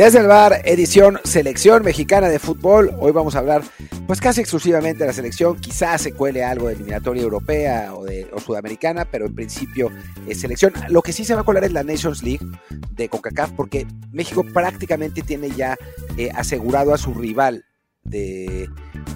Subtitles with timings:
[0.00, 2.90] Desde el bar, edición Selección Mexicana de Fútbol.
[3.00, 3.62] Hoy vamos a hablar,
[4.06, 5.60] pues casi exclusivamente de la selección.
[5.60, 9.90] Quizás se cuele algo de eliminatoria europea o, de, o sudamericana, pero en principio
[10.26, 10.72] es selección.
[10.88, 12.46] Lo que sí se va a colar es la Nations League
[12.92, 15.76] de CONCACAF, porque México prácticamente tiene ya
[16.16, 17.66] eh, asegurado a su rival
[18.04, 18.68] de,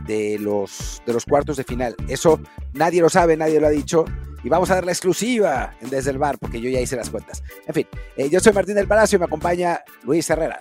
[0.07, 1.95] de, los, de los cuartos de final.
[2.09, 2.41] Eso
[2.73, 4.05] nadie lo sabe, nadie lo ha dicho
[4.45, 7.43] y vamos a dar la exclusiva desde el bar, porque yo ya hice las cuentas.
[7.67, 10.59] En fin, eh, yo soy Martín del Palacio y me acompaña Luis Herrera.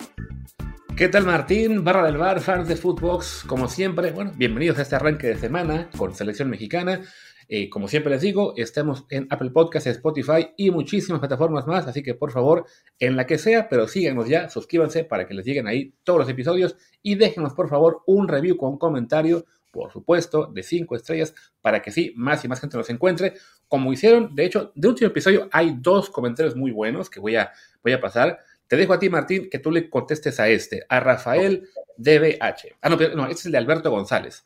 [0.96, 1.84] ¿Qué tal Martín?
[1.84, 5.90] Barra del bar, fans de Footbox, como siempre, bueno, bienvenidos a este arranque de semana
[5.96, 7.00] con selección mexicana.
[7.48, 12.02] Eh, como siempre les digo, estamos en Apple Podcasts, Spotify y muchísimas plataformas más, así
[12.02, 12.66] que por favor,
[12.98, 16.28] en la que sea, pero síganos ya, suscríbanse para que les lleguen ahí todos los
[16.28, 21.82] episodios y déjenos por favor un review con comentario, por supuesto, de 5 estrellas, para
[21.82, 23.34] que sí, más y más gente nos encuentre
[23.68, 27.50] como hicieron, de hecho, de último episodio hay dos comentarios muy buenos que voy a,
[27.82, 28.38] voy a pasar.
[28.68, 32.76] Te dejo a ti, Martín, que tú le contestes a este, a Rafael DBH.
[32.80, 34.44] Ah, no, no, este es el de Alberto González.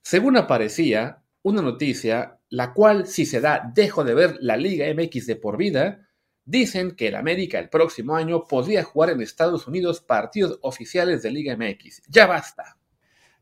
[0.00, 5.26] Según aparecía una noticia, la cual, si se da, dejo de ver la Liga MX
[5.26, 6.08] de por vida,
[6.44, 11.30] dicen que el América el próximo año podría jugar en Estados Unidos partidos oficiales de
[11.30, 12.02] Liga MX.
[12.08, 12.76] Ya basta.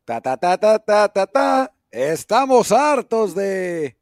[0.04, 1.74] Ta, ta, ta, ta, ta, ta, ta.
[1.90, 4.00] Estamos hartos de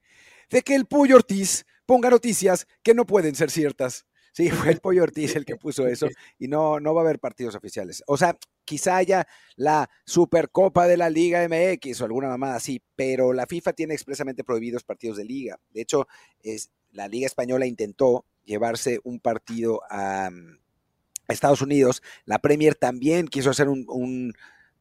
[0.51, 4.07] de que el Pollo Ortiz ponga noticias que no pueden ser ciertas.
[4.33, 6.08] Sí, fue el Pollo Ortiz el que puso eso
[6.39, 8.03] y no, no va a haber partidos oficiales.
[8.07, 8.37] O sea,
[8.68, 13.73] quizá haya la Supercopa de la Liga MX o alguna mamada así, pero la FIFA
[13.73, 15.58] tiene expresamente prohibidos partidos de liga.
[15.73, 16.06] De hecho,
[16.42, 20.28] es, la Liga Española intentó llevarse un partido a,
[21.28, 22.02] Estados Unidos.
[22.24, 24.33] La Premier también quiso hacer un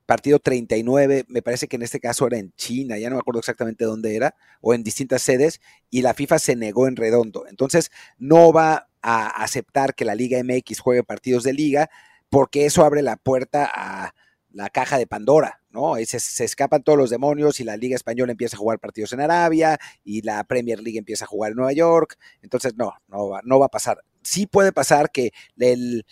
[0.06, 3.40] partido 39, me parece que en este caso era en China, ya no me acuerdo
[3.40, 5.60] exactamente dónde era, o en distintas sedes,
[5.90, 7.46] y la FIFA se negó en redondo.
[7.48, 11.90] Entonces, no va a aceptar que la Liga MX juegue partidos de liga,
[12.30, 14.14] porque eso abre la puerta a
[14.52, 15.96] la caja de Pandora, ¿no?
[16.06, 19.22] Se, se, escapan todos los demonios y la Liga Española empieza a jugar partidos en
[19.22, 22.18] Arabia y la Premier League empieza a jugar en Nueva York.
[22.42, 24.00] Entonces, no, no va, no va a pasar.
[24.24, 26.06] Sí puede pasar que el,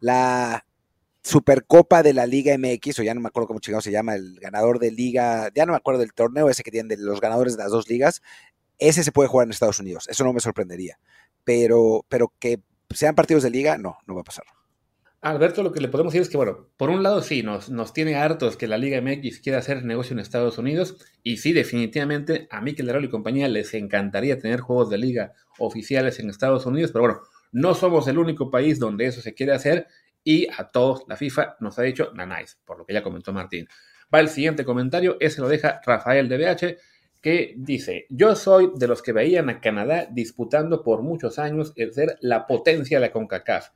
[0.00, 0.66] la
[1.26, 4.38] Supercopa de la Liga MX, o ya no me acuerdo cómo chingado se llama, el
[4.38, 7.56] ganador de liga, ya no me acuerdo del torneo ese que tienen de los ganadores
[7.56, 8.22] de las dos ligas,
[8.78, 11.00] ese se puede jugar en Estados Unidos, eso no me sorprendería,
[11.42, 12.60] pero, pero que
[12.94, 14.44] sean partidos de liga, no, no va a pasar.
[15.30, 17.92] Alberto, lo que le podemos decir es que, bueno, por un lado sí, nos, nos
[17.92, 22.46] tiene hartos que la Liga MX quiera hacer negocio en Estados Unidos, y sí, definitivamente
[22.48, 26.92] a Mikel Herrero y compañía les encantaría tener juegos de liga oficiales en Estados Unidos,
[26.92, 27.20] pero bueno,
[27.50, 29.88] no somos el único país donde eso se quiere hacer
[30.22, 33.66] y a todos la FIFA nos ha dicho nanáis, por lo que ya comentó Martín.
[34.14, 36.76] Va el siguiente comentario, ese lo deja Rafael de BH,
[37.20, 41.92] que dice, yo soy de los que veían a Canadá disputando por muchos años el
[41.92, 43.70] ser la potencia de la CONCACAF,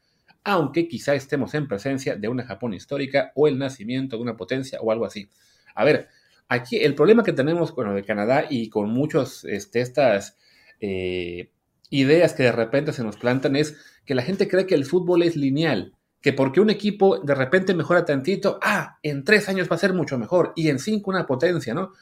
[0.44, 4.80] aunque quizá estemos en presencia de una Japón histórica o el nacimiento de una potencia
[4.80, 5.28] o algo así.
[5.74, 6.08] A ver,
[6.48, 10.36] aquí el problema que tenemos con lo de Canadá y con muchos este, estas
[10.80, 11.50] eh,
[11.90, 15.22] ideas que de repente se nos plantan es que la gente cree que el fútbol
[15.22, 19.76] es lineal que porque un equipo de repente mejora tantito, ah, en tres años va
[19.76, 21.92] a ser mucho mejor y en cinco una potencia, ¿no?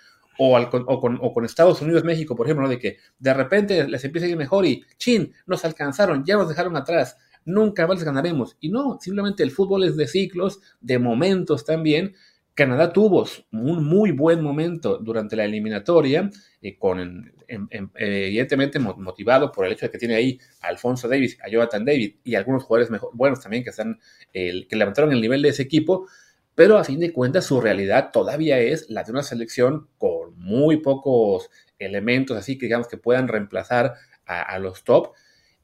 [0.40, 4.36] O, con, Estados Unidos, México, por ejemplo, de que de repente les empieza a ir
[4.36, 7.16] mejor y, chin, nos alcanzaron, ya nos dejaron atrás,
[7.48, 8.56] nunca más ganaremos.
[8.60, 12.14] Y no, simplemente el fútbol es de ciclos, de momentos también,
[12.58, 16.28] Canadá tuvo un muy buen momento durante la eliminatoria,
[16.60, 21.48] eh, con, evidentemente motivado por el hecho de que tiene ahí a Alfonso Davis, a
[21.48, 24.00] Jonathan David y algunos jugadores mejor, buenos también que, están,
[24.32, 26.08] que levantaron el nivel de ese equipo,
[26.56, 30.78] pero a fin de cuentas su realidad todavía es la de una selección con muy
[30.78, 33.94] pocos elementos así que digamos que puedan reemplazar
[34.26, 35.12] a, a los top.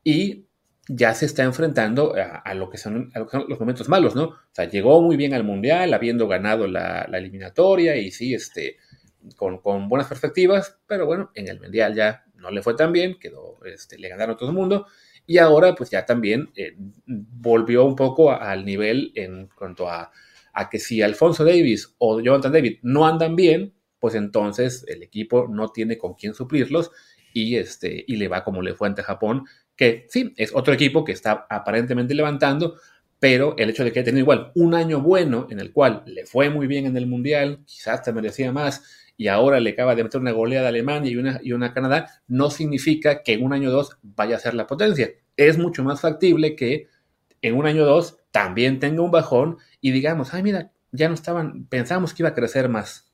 [0.05, 0.47] Y
[0.89, 3.11] ya se está enfrentando a, lo que son,
[3.49, 4.25] los momentos malos, ¿no?
[4.25, 8.77] O sea, llegó muy bien al Mundial, habiendo ganado la, eliminatoria y sí, este,
[9.37, 13.59] con, buenas perspectivas, pero bueno, en el Mundial ya no le fue tan bien, quedó,
[13.65, 14.87] este, le ganaron a todo el mundo
[15.27, 16.75] y ahora pues ya también eh,
[17.07, 20.13] volvió un poco al nivel en cuanto a,
[20.53, 25.49] a que si Alfonso Davis o Jonathan David no andan bien, pues entonces el equipo
[25.49, 26.91] no tiene con quién suplirlos
[27.33, 31.05] y, este, y le va como le fue ante Japón, que sí, es otro equipo
[31.05, 32.77] que está aparentemente levantando,
[33.19, 36.27] pero el hecho de que haya tenido igual un año bueno en el cual le
[36.27, 38.83] fue muy bien en el Mundial, quizás te merecía más,
[39.17, 42.11] y ahora le acaba de meter una goleada a Alemania y una, y una Canadá,
[42.27, 45.11] no significa que en un año o dos vaya a ser la potencia.
[45.37, 46.89] Es mucho más factible que
[47.43, 51.15] en un año o dos también tenga un bajón y digamos, ay, mira, ya no
[51.15, 53.14] estaban, pensamos que iba a crecer más.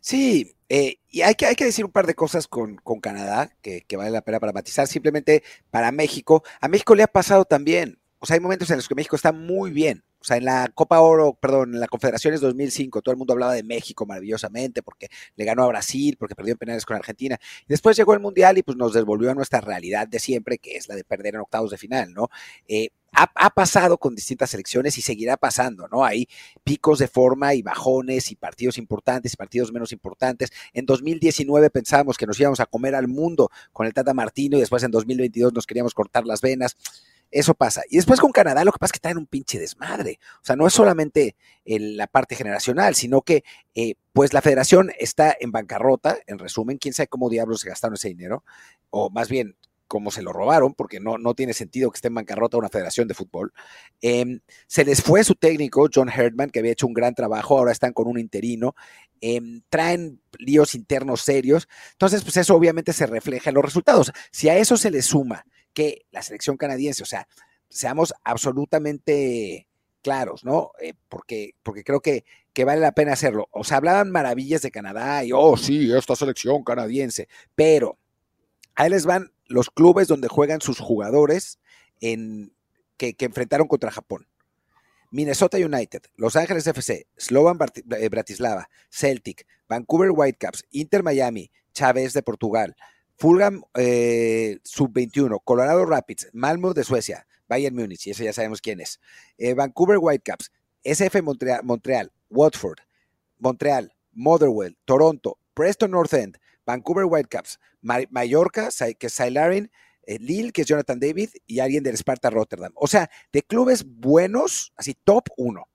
[0.00, 3.84] Sí, eh, y hay que, hay que decir un par de cosas con, Canadá que,
[3.96, 4.86] vale la pena para matizar.
[4.86, 7.98] Simplemente para México, a México le ha pasado también.
[8.18, 10.02] O sea, hay momentos en los que México está muy bien.
[10.18, 13.52] O sea, en la Copa Oro, perdón, en la Confederaciones 2005, todo el mundo hablaba
[13.52, 17.38] de México maravillosamente porque le ganó a Brasil, porque perdió en penales con Argentina.
[17.68, 20.88] Después llegó el Mundial y pues nos devolvió a nuestra realidad de siempre, que es
[20.88, 22.28] la de perder en octavos de final, ¿no?
[22.66, 26.04] Eh, ha, pasado con distintas selecciones y seguirá pasando, ¿no?
[26.04, 26.28] Hay
[26.64, 30.50] picos de forma y bajones y partidos importantes y partidos menos importantes.
[30.74, 34.60] En 2019 pensábamos que nos íbamos a comer al mundo con el Tata Martino y
[34.60, 36.76] después en 2022 nos queríamos cortar las venas.
[37.30, 37.82] Eso pasa.
[37.88, 40.20] Y después con Canadá lo que pasa es que está en un pinche desmadre.
[40.36, 43.44] O sea, no es solamente la parte generacional, sino que
[43.74, 47.94] eh, pues la federación está en bancarrota, en resumen, quién sabe cómo diablos se gastaron
[47.94, 48.44] ese dinero,
[48.90, 49.56] o más bien
[49.86, 53.08] como se lo robaron, porque no, no tiene sentido que esté en bancarrota una federación
[53.08, 53.52] de fútbol.
[54.00, 57.72] Em, se les fue su técnico, John Herdman, que había hecho un gran trabajo, ahora
[57.72, 58.74] están con un interino,
[59.20, 64.12] em, traen líos internos serios, entonces pues eso obviamente se refleja en los resultados.
[64.30, 67.28] Si a eso se le suma que la selección canadiense, o sea,
[67.68, 69.68] seamos absolutamente
[70.02, 70.70] claros, ¿no?
[70.80, 73.48] Eh, porque, porque creo que, que vale la pena hacerlo.
[73.50, 77.98] O sea, hablaban maravillas de Canadá y, oh, sí, esta selección canadiense, pero
[78.76, 81.58] ahí les van los clubes donde juegan sus jugadores
[82.00, 82.52] en,
[82.96, 84.28] que, enfrentaron contra Japón.
[85.10, 87.58] Minnesota United, Los Ángeles FC, Slovan
[87.96, 92.76] eh, Bratislava, Celtic, Vancouver Whitecaps, Inter Miami, Chávez de Portugal,
[93.16, 98.80] Fulham eh, Sub-21, Colorado Rapids, Malmo de Suecia, Bayern Múnich, y ese ya sabemos quién
[98.80, 99.00] es,
[99.38, 100.52] eh, Vancouver Whitecaps,
[100.82, 102.80] SF Montreal, Montreal, Watford,
[103.38, 108.68] Montreal, Motherwell, Toronto, Preston North End, Vancouver Whitecaps, Mallorca,
[108.98, 109.70] que es Sailarin,
[110.02, 112.72] eh, Lille, que es Jonathan David, y alguien del Sparta Rotterdam.
[112.74, 115.68] O sea, de clubes buenos, así top uno,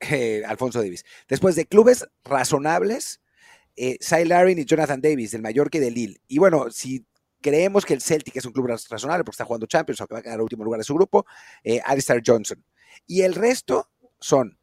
[0.00, 1.04] eh, Alfonso Davis.
[1.28, 3.20] Después de clubes razonables,
[3.76, 6.20] eh, y Jonathan Davis, del Mallorca y del Lille.
[6.28, 7.04] Y bueno, si
[7.40, 10.20] creemos que el Celtic es un club razonable porque está jugando Champions, o que va
[10.20, 11.26] a último lugar de su grupo,
[11.62, 12.64] eh, Alistair Johnson.
[13.06, 13.90] Y el resto
[14.20, 14.58] son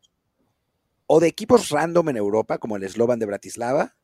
[1.05, 3.97] o de equipos random en Europa, como el Slovan de Bratislava,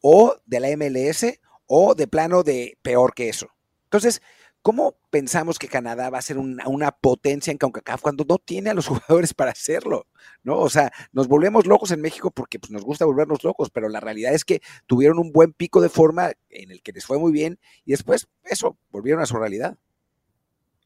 [0.00, 3.48] o de la MLS o de plano de peor que eso.
[3.84, 4.22] Entonces,
[4.62, 8.74] ¿cómo pensamos que Canadá va a ser una, potencia en CONCACAF cuando no tiene a
[8.74, 10.06] los jugadores para hacerlo?
[10.42, 10.58] ¿No?
[10.58, 14.00] O sea, nos volvemos locos en México porque pues, nos gusta volvernos locos, pero la
[14.00, 17.32] realidad es que tuvieron un buen pico de forma en el que les fue muy
[17.32, 19.76] bien y después eso, volvieron a su realidad.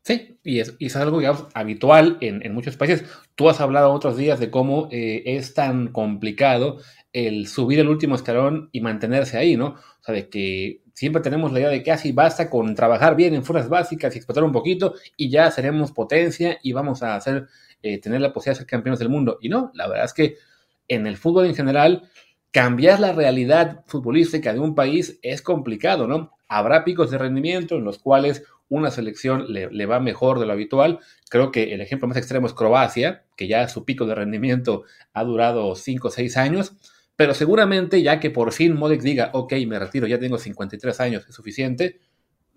[0.04, 1.20] Sí, y es, algo
[1.54, 3.04] habitual en, muchos países.
[3.36, 6.78] Tú has hablado otros días de cómo eh, es tan complicado
[7.12, 9.66] el subir el último escalón y mantenerse ahí, ¿no?
[9.68, 13.34] O sea, de que siempre tenemos la idea de que así basta con trabajar bien
[13.34, 17.48] en fuerzas básicas y explotar un poquito y ya seremos potencia y vamos a hacer,
[17.82, 19.38] eh, tener la posibilidad de ser campeones del mundo.
[19.40, 20.36] Y no, la verdad es que
[20.88, 22.08] en el fútbol en general,
[22.50, 26.32] cambiar la realidad futbolística de un país es complicado, ¿no?
[26.48, 31.00] Habrá picos de rendimiento en los cuales una selección le, va mejor de lo habitual.
[31.28, 35.24] Creo que el ejemplo más extremo es Croacia, que ya su pico de rendimiento ha
[35.24, 36.72] durado 5 o 6 años,
[37.16, 41.26] pero seguramente ya que por fin Modric diga, ok, me retiro, ya tengo 53 años,
[41.28, 42.00] es suficiente,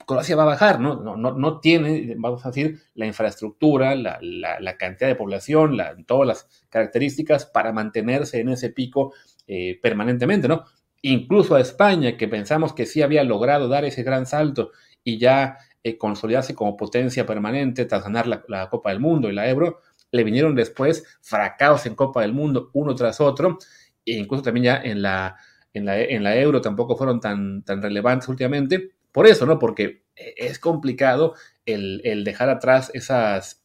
[0.05, 0.95] Croacia va a bajar, ¿no?
[0.95, 6.65] No, no, no tiene, vamos a decir, la infraestructura, la, cantidad de población, todas las
[6.69, 9.13] características para mantenerse en ese pico
[9.47, 10.65] eh, permanentemente, ¿no?
[11.01, 14.71] Incluso a España, que pensamos que sí había logrado dar ese gran salto
[15.03, 19.47] y ya eh, consolidarse como potencia permanente tras ganar la, Copa del Mundo y la
[19.49, 19.81] Euro,
[20.11, 23.57] le vinieron después fracasos en Copa del Mundo uno tras otro,
[24.05, 25.37] e incluso también ya en la,
[25.73, 28.91] en la, en la Euro tampoco fueron tan, tan relevantes últimamente.
[29.11, 29.59] Por eso, ¿no?
[29.59, 31.35] Porque eh, es complicado
[31.65, 33.63] el, dejar atrás esas,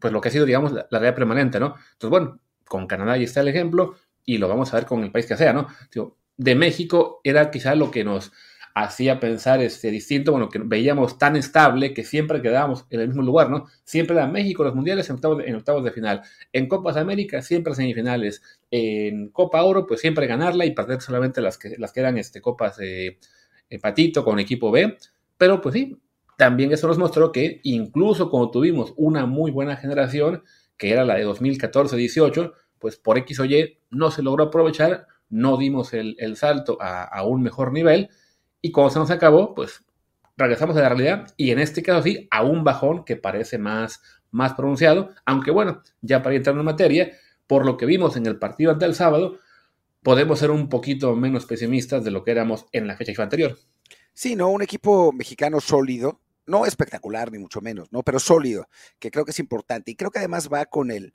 [0.00, 1.74] pues lo que ha sido, digamos, la, realidad permanente, ¿no?
[1.92, 5.12] Entonces, bueno, con Canadá ahí está el ejemplo y lo vamos a ver con el
[5.12, 5.68] país que sea, ¿no?
[6.38, 8.30] de México era quizá lo que nos
[8.78, 13.22] hacía pensar este, distinto, bueno, que veíamos tan estable que siempre quedábamos en el mismo
[13.22, 13.64] lugar, ¿no?
[13.84, 15.16] Siempre era México los mundiales en
[15.56, 16.20] octavos, de, final.
[16.52, 18.42] En Copas América siempre semifinales.
[18.70, 22.42] En Copa Oro, pues siempre ganarla y perder solamente las que, las que eran este,
[22.42, 23.18] Copas de
[23.80, 24.98] patito con equipo B.
[25.38, 25.96] Pero pues sí,
[26.36, 30.44] también eso nos mostró que incluso cuando tuvimos una muy buena generación,
[30.76, 35.56] que era la de 2014-18, pues por X o Y no se logró aprovechar, no
[35.56, 38.10] dimos el, salto a, un mejor nivel
[38.60, 39.84] y cuando se nos acabó, pues
[40.36, 44.00] regresamos a la realidad y en este caso sí, a un bajón que parece más,
[44.30, 47.12] más pronunciado, aunque bueno, ya para entrar en materia,
[47.46, 49.38] por lo que vimos en el partido ante el sábado,
[50.02, 53.58] podemos ser un poquito menos pesimistas de lo que éramos en la fecha anterior.
[54.12, 54.50] Sí, ¿no?
[54.50, 58.02] Un equipo mexicano sólido, no espectacular ni mucho menos, ¿no?
[58.02, 59.90] Pero sólido, que creo que es importante.
[59.90, 61.12] Y creo que además va con el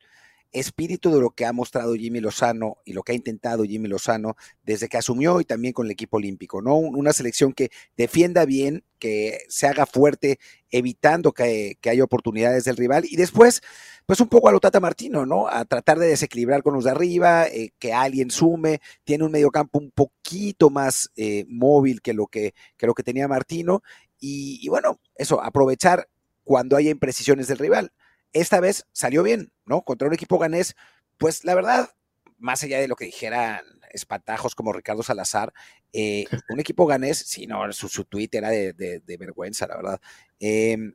[0.51, 4.35] espíritu de lo que ha mostrado Jimmy Lozano y lo que ha intentado Jimmy Lozano
[4.63, 6.75] desde que asumió y también con el equipo olímpico, ¿no?
[6.75, 10.39] Una selección que defienda bien, que se haga fuerte,
[10.69, 13.61] evitando que, haya oportunidades del rival y después,
[14.05, 15.47] pues un poco a lo Tata Martino, ¿no?
[15.47, 19.79] A tratar de desequilibrar con los de arriba, eh, que alguien sume, tiene un mediocampo
[19.79, 23.81] un poquito más eh, móvil que lo que, que lo que tenía Martino
[24.21, 26.07] y, bueno, eso, aprovechar
[26.43, 27.91] cuando haya imprecisiones del rival.
[28.33, 29.81] Esta vez salió bien, ¿no?
[29.83, 30.75] Contra un equipo ganés,
[31.17, 31.89] pues la verdad,
[32.37, 33.61] más allá de lo que dijeran
[33.91, 35.53] espantajos como Ricardo Salazar,
[35.93, 40.01] eh, un equipo ganés, sí, no, su, su tweet era de, vergüenza, la verdad.
[40.39, 40.93] Em,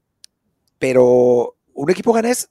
[0.79, 2.51] pero un equipo ganés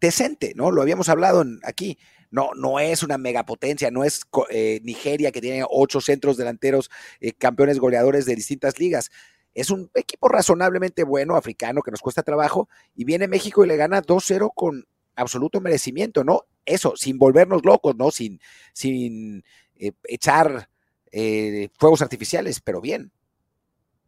[0.00, 0.70] decente, ¿no?
[0.70, 1.98] Lo habíamos hablado aquí.
[2.30, 7.32] No, no es una megapotencia, no es eh, Nigeria que tiene ocho centros delanteros, eh,
[7.32, 9.10] campeones goleadores de distintas ligas.
[9.54, 13.76] Es un equipo razonablemente bueno, africano, que nos cuesta trabajo, y viene México y le
[13.76, 16.42] gana 2-0 con absoluto merecimiento, ¿no?
[16.64, 18.10] Eso, sin volvernos locos, ¿no?
[18.10, 18.40] Sin,
[18.72, 19.44] sin
[19.76, 20.68] eh, echar
[21.10, 23.10] eh, fuegos artificiales, pero bien.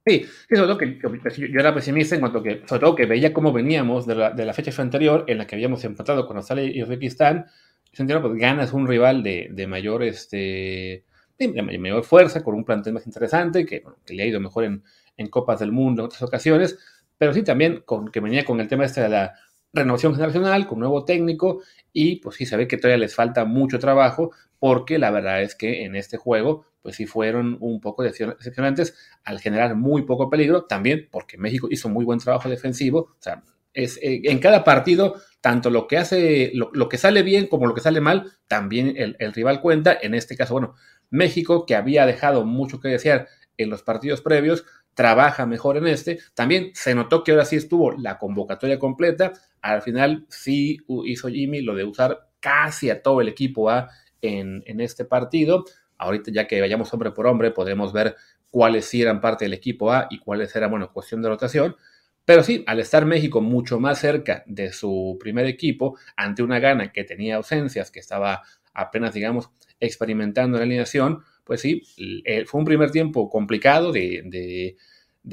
[0.06, 3.32] Sí, eso es lo que, yo era pesimista en cuanto que, sobre todo que veía
[3.32, 6.64] cómo veníamos de la, de la fecha anterior en la que habíamos empatado con Australia
[6.64, 7.46] y Uzbekistán.
[7.92, 11.04] Yo pues ganas un rival de, de mayor este
[11.38, 14.82] de mayor fuerza, con un plantel más interesante, que, que le ha ido mejor en,
[15.16, 16.78] en Copas del Mundo en otras ocasiones,
[17.18, 19.34] pero sí también con, que venía con el tema este de la
[19.72, 23.78] renovación generacional, con nuevo técnico, y pues sí se ve que todavía les falta mucho
[23.78, 28.96] trabajo, porque la verdad es que en este juego, pues sí fueron un poco decepcionantes
[29.24, 33.42] al generar muy poco peligro, también porque México hizo muy buen trabajo defensivo, o sea,
[33.72, 37.74] es, eh, en cada partido, tanto lo que hace, lo, que sale bien como lo
[37.74, 40.74] que sale mal, también el, el rival cuenta, en este caso, bueno,
[41.10, 46.18] México, que había dejado mucho que desear en los partidos previos, trabaja mejor en este.
[46.34, 49.32] También se notó que ahora sí estuvo la convocatoria completa.
[49.60, 53.90] Al final sí hizo Jimmy lo de usar casi a todo el equipo A
[54.22, 55.64] en, este partido.
[55.98, 58.16] Ahorita ya que vayamos hombre por hombre podemos ver
[58.50, 61.76] cuáles sí eran parte del equipo A y cuáles eran, bueno, cuestión de rotación.
[62.24, 66.90] Pero sí, al estar México mucho más cerca de su primer equipo, ante una gana
[66.90, 71.82] que tenía ausencias, que estaba apenas, digamos, experimentando la alineación, pues sí,
[72.24, 74.76] eh, fue un primer tiempo complicado de,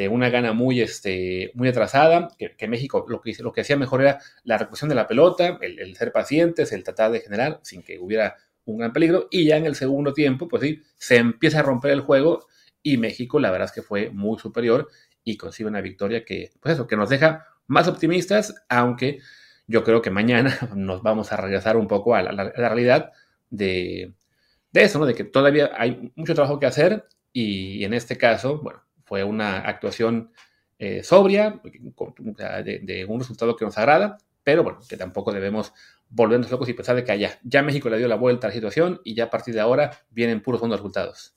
[0.09, 4.19] una gana muy, este, muy atrasada, que, México lo que, lo que hacía mejor era
[4.43, 8.35] la recuperación de la pelota, el, ser pacientes, el tratar de generar sin que hubiera
[8.65, 11.91] un gran peligro, y ya en el segundo tiempo, pues sí, se empieza a romper
[11.91, 12.45] el juego
[12.83, 14.87] y México la verdad es que fue muy superior
[15.23, 19.19] y consigue una victoria que, pues eso, que nos deja más optimistas, aunque
[19.67, 23.11] yo creo que mañana nos vamos a regresar un poco a la realidad
[23.49, 24.13] de,
[24.71, 25.05] de eso, ¿no?
[25.05, 29.59] De que todavía hay mucho trabajo que hacer y en este caso, bueno, fue una
[29.59, 30.31] actuación
[30.79, 35.73] eh, sobria, de, un resultado que nos agrada, pero bueno, que tampoco debemos
[36.09, 38.53] volvernos locos y pensar de que ya, ya México le dio la vuelta a la
[38.53, 41.35] situación y ya a partir de ahora vienen puros buenos resultados.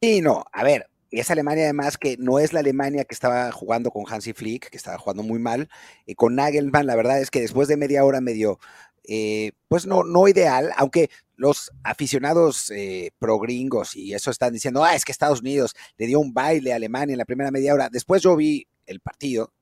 [0.00, 3.50] Sí, no, a ver, y esa Alemania además que no es la Alemania que estaba
[3.50, 5.68] jugando con Hansi Flick, que estaba jugando muy mal,
[6.06, 8.58] y con Nagelmann, la verdad es que después de media hora medio,
[9.04, 14.84] eh, pues no, no ideal, aunque los aficionados eh, pro gringos y eso están diciendo,
[14.84, 17.74] ah, es que Estados Unidos le dio un baile a Alemania en la primera media
[17.74, 17.88] hora.
[17.90, 19.52] Después yo vi el partido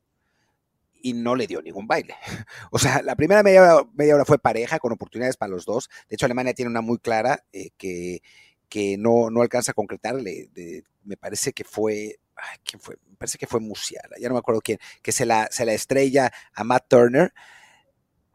[1.01, 2.15] y no le dio ningún baile.
[2.71, 5.89] O sea, la primera media hora, media hora fue pareja con oportunidades para los dos.
[6.09, 8.21] De hecho, Alemania tiene una muy clara eh, que,
[8.69, 10.15] que no, no alcanza a concretar.
[10.15, 12.19] me parece que fue
[12.63, 12.97] ¿quién fue?
[13.09, 15.73] Me parece que fue Musiala, ya no me acuerdo quién, que se la, se la
[15.73, 17.33] estrella a Matt Turner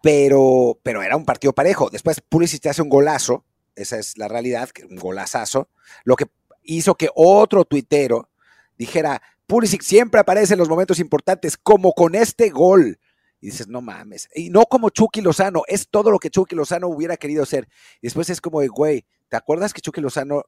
[0.02, 1.88] pero, pero era un partido parejo.
[1.90, 3.44] Después Pulisic te hace un golazo,
[3.74, 5.68] esa es la realidad, un golazazo,
[6.04, 6.26] lo que
[6.62, 8.28] hizo que otro tuitero
[8.76, 12.98] dijera, Pulisic siempre aparece en los momentos importantes, como con este gol.
[13.40, 14.28] Y dices, no mames.
[14.34, 17.68] Y no como Chucky Lozano, es todo lo que Chucky Lozano hubiera querido hacer.
[18.00, 20.44] Y después es como de, güey, ¿te acuerdas que Chucky Lozano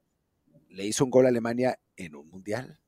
[0.69, 2.79] le hizo un gol a Alemania en un mundial?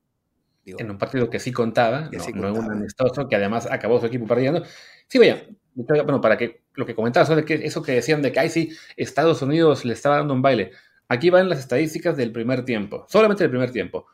[0.65, 4.27] en un partido que sí contaba, no, en un amistoso, que además acabó su equipo
[4.27, 4.63] perdiendo.
[5.07, 5.47] Sí, vaya,
[5.85, 9.85] bueno, para que lo que comentabas, eso que decían de que ahí sí, Estados Unidos
[9.85, 10.71] le estaba dando un baile.
[11.07, 14.07] Aquí van las estadísticas del primer tiempo, solamente del primer tiempo.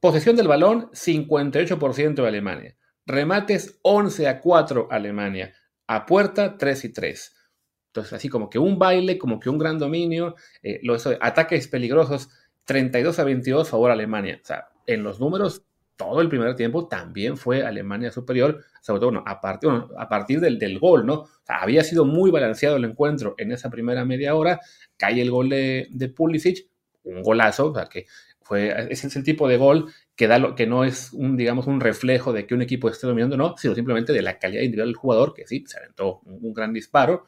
[0.00, 2.76] Posesión del balón, 58% de Alemania.
[3.06, 5.54] Remates 11 a 4 Alemania.
[5.86, 7.36] A puerta 3 y 3.
[7.86, 10.34] Entonces, así como que un baile, como que un gran dominio.
[10.62, 10.80] Eh,
[11.20, 12.28] ataques peligrosos
[12.64, 14.38] 32 a 22 favor Alemania.
[14.42, 15.62] O sea, en los números,
[15.98, 20.58] todo el primer tiempo también fue Alemania superior, sobre todo a partir, a partir del,
[20.58, 21.24] del, gol, ¿no?
[21.46, 24.60] Había sido muy balanceado el encuentro en esa primera media hora.
[24.96, 26.68] Cae el gol de, de Pulisic,
[27.02, 28.06] un golazo, o sea, que
[28.40, 31.66] fue, ese es el tipo de gol que, da lo, que no es un, digamos,
[31.66, 34.88] un reflejo de que un equipo esté dominando, no, sino simplemente de la calidad individual
[34.88, 37.26] del jugador, que sí, se aventó un, gran disparo,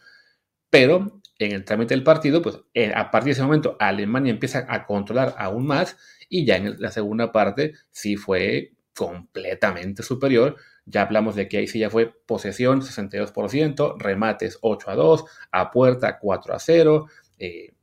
[0.71, 4.67] pero en el trámite del partido, pues eh, a partir de ese momento Alemania empieza
[4.69, 5.97] a controlar aún más
[6.29, 10.57] y ya en la segunda parte sí fue completamente superior.
[10.85, 15.71] Ya hablamos de que ahí sí ya fue posesión 62%, remates 8 a 2, a
[15.71, 17.07] puerta 4 a 0.
[17.39, 17.75] Eh,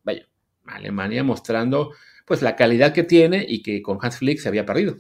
[0.68, 1.94] Alemania mostrando
[2.26, 4.98] pues la calidad que tiene y que con Hans Flick se había perdido.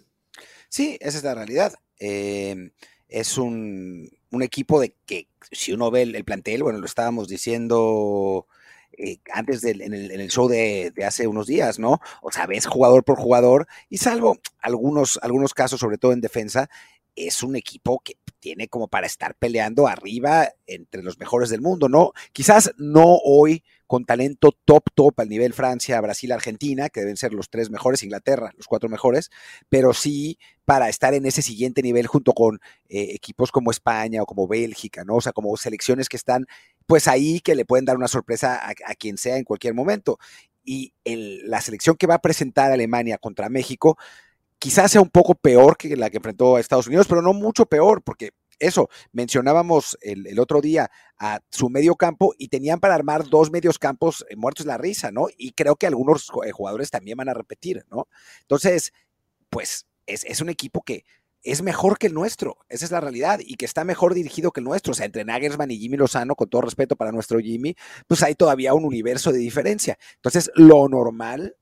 [0.69, 1.73] Sí, esa es la realidad.
[1.99, 2.71] Em,
[3.07, 4.09] es un,
[4.43, 8.47] equipo de que si uno ve el, plantel, bueno, lo estábamos diciendo
[8.97, 11.99] eh, antes del, en, el, show de, hace unos días, ¿no?
[12.21, 16.69] O sea, ves jugador por jugador y salvo algunos, algunos casos, sobre todo en defensa,
[17.15, 21.89] es un equipo que tiene como para estar peleando arriba entre los mejores del mundo,
[21.89, 22.13] ¿no?
[22.31, 27.33] Quizás no hoy con talento top, top al nivel Francia, Brasil, Argentina, que deben ser
[27.33, 29.31] los tres mejores, Inglaterra, los cuatro mejores,
[29.69, 34.25] pero sí para estar en ese siguiente nivel junto con eh, equipos como España o
[34.25, 35.15] como Bélgica, ¿no?
[35.15, 36.45] O sea, como selecciones que están
[36.85, 40.19] pues ahí que le pueden dar una sorpresa a, quien sea en cualquier momento.
[40.63, 43.97] Y la selección que va a presentar Alemania contra México,
[44.59, 47.65] quizás sea un poco peor que la que enfrentó a Estados Unidos, pero no mucho
[47.65, 53.29] peor, porque eso, mencionábamos el, otro día a su medio campo y tenían para armar
[53.29, 55.27] dos medios campos eh, muertos la risa, ¿no?
[55.37, 58.07] Y creo que algunos eh, jugadores también van a repetir, ¿no?
[58.41, 58.93] Entonces,
[59.49, 61.05] pues es, es, un equipo que
[61.43, 64.59] es mejor que el nuestro, esa es la realidad, y que está mejor dirigido que
[64.59, 64.91] el nuestro.
[64.91, 67.75] O sea, entre Nagelsmann y Jimmy Lozano, con todo respeto para nuestro Jimmy,
[68.07, 69.97] pues hay todavía un universo de diferencia.
[70.15, 71.55] Entonces, lo normal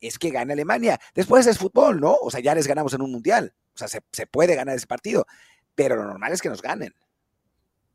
[0.00, 1.00] es que gane Alemania.
[1.14, 2.16] Después es fútbol, ¿no?
[2.20, 3.54] O sea, ya les ganamos en un mundial.
[3.74, 5.26] O sea, se, se puede ganar ese partido
[5.74, 6.94] pero lo normal es que nos ganen.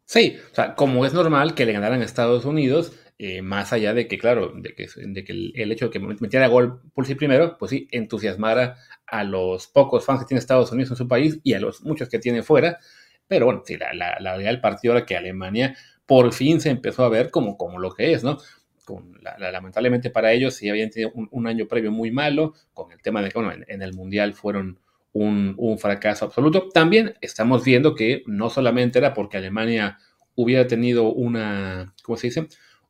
[0.06, 3.94] Sí, o sea, como es normal que le ganaran a Estados Unidos, eh, más allá
[3.94, 7.58] de que, claro, de que, de que el, hecho de que metiera gol Pulsi primero,
[7.58, 11.54] pues sí, entusiasmara a los pocos fans que tiene Estados Unidos en su país y
[11.54, 12.80] a los muchos que tiene fuera.
[13.28, 16.70] Pero bueno, sí, la, la, la realidad del partido era que Alemania por fin se
[16.70, 18.38] empezó a ver como, como lo que es, ¿no?
[18.86, 23.22] Con lamentablemente para ellos sí habían tenido un, año previo muy malo, con el tema
[23.22, 24.80] de que, bueno, en el Mundial fueron
[25.18, 26.70] un, fracaso absoluto.
[26.70, 29.98] También estamos viendo que no solamente era porque Alemania
[30.36, 32.48] hubiera tenido una, ¿cómo se dice?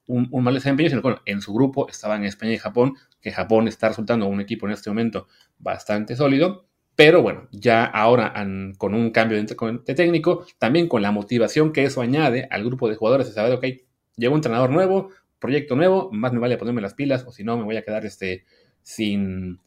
[0.07, 3.89] Un, mal desempeño, sino que en su grupo estaban España y Japón, que Japón está
[3.89, 6.65] resultando un equipo en este momento bastante sólido.
[6.95, 8.33] Pero bueno, ya ahora
[8.77, 12.95] con un cambio de, técnico, también con la motivación que eso añade al grupo de
[12.95, 13.65] jugadores de saber, ok,
[14.15, 17.55] llegó un entrenador nuevo, proyecto nuevo, más me vale ponerme las pilas o si no
[17.55, 18.45] me voy a quedar este,
[18.81, 19.59] sin,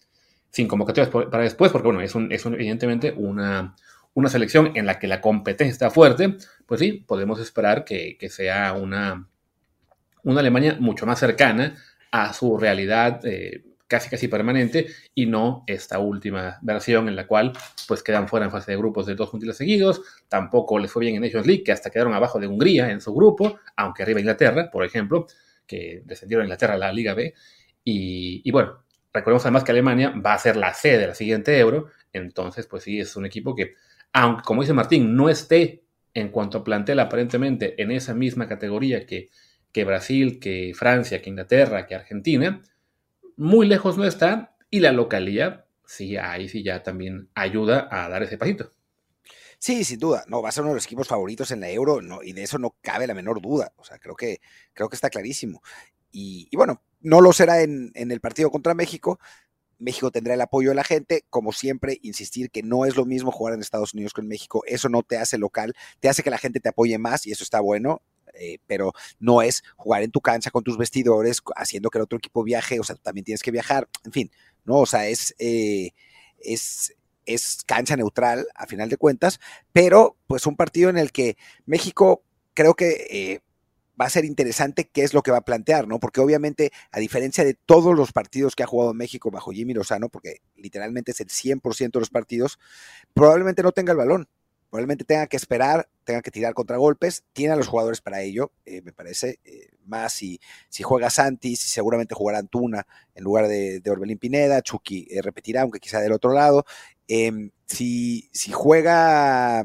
[0.50, 3.76] sin convocatorias para después, porque bueno, es, un, es evidentemente una,
[4.14, 6.36] una selección en la que la competencia está fuerte,
[6.66, 9.28] pues sí, podemos esperar que, sea una,
[10.24, 11.76] una Alemania mucho más cercana
[12.10, 17.52] a su realidad eh, casi casi permanente y no esta última versión en la cual
[17.88, 21.16] pues quedan fuera en fase de grupos de dos mundiales seguidos, tampoco les fue bien
[21.16, 24.70] en Nations League, que hasta quedaron abajo de Hungría en su grupo, aunque arriba Inglaterra,
[24.70, 25.26] por ejemplo,
[25.66, 27.34] que descendieron a Inglaterra a la Liga B,
[27.82, 31.58] y, y bueno, Recordemos además que Alemania va a ser la sede de la siguiente
[31.58, 33.74] Euro, entonces pues sí, es un equipo que,
[34.12, 39.06] aunque como dice Martín, no esté en cuanto a plantel aparentemente en esa misma categoría
[39.06, 39.30] que,
[39.72, 42.62] que Brasil, que Francia, que Inglaterra, que Argentina,
[43.36, 48.22] muy lejos no está y la localidad sí, ahí sí ya también ayuda a dar
[48.22, 48.70] ese pasito.
[49.58, 52.00] Sí, sin duda, no, va a ser uno de los equipos favoritos en la Euro,
[52.00, 53.72] no, y de eso no cabe la menor duda.
[53.76, 54.40] O sea, creo que,
[54.72, 55.62] creo que está clarísimo.
[56.12, 59.18] Y, bueno, no lo será en, el partido contra México.
[59.78, 63.32] México tendrá el apoyo de la gente, como siempre, insistir que no es lo mismo
[63.32, 66.30] jugar en Estados Unidos que en México, eso no te hace local, te hace que
[66.30, 68.02] la gente te apoye más y eso está bueno,
[68.34, 72.18] eh, pero no es jugar en tu cancha con tus vestidores, haciendo que el otro
[72.18, 74.30] equipo viaje, o sea, también tienes que viajar, en fin,
[74.64, 75.92] no, o sea, es, eh,
[76.38, 76.94] es,
[77.24, 79.40] es cancha neutral a final de cuentas,
[79.72, 82.22] pero pues un partido en el que México
[82.54, 83.40] creo que eh,
[84.00, 86.00] va a ser interesante qué es lo que va a plantear, ¿no?
[86.00, 90.08] Porque obviamente, a diferencia de todos los partidos que ha jugado México bajo Jimmy Lozano,
[90.08, 92.58] porque literalmente es el 100% de los partidos,
[93.12, 94.28] probablemente no tenga el balón.
[94.70, 97.24] Probablemente tenga que esperar, tenga que tirar contragolpes.
[97.32, 99.40] Tiene a los jugadores para ello, eh, me parece.
[99.44, 102.86] Eh, más si, si juega Santis, seguramente jugará Antuna
[103.16, 104.62] en lugar de, Orbelín Pineda.
[104.62, 106.64] Chucky eh, repetirá, aunque quizá del otro lado.
[107.08, 109.64] Em, si, si juega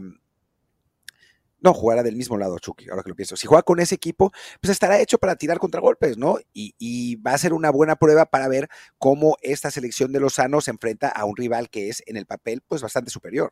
[1.65, 3.35] No, jugará del mismo lado, Chucky, ahora que lo pienso.
[3.35, 6.37] Si juega con ese equipo, pues estará hecho para tirar contragolpes, ¿no?
[6.53, 10.61] Y, y va a ser una buena prueba para ver cómo esta selección de Lozano
[10.61, 13.51] se enfrenta a un rival que es en el papel, pues bastante superior.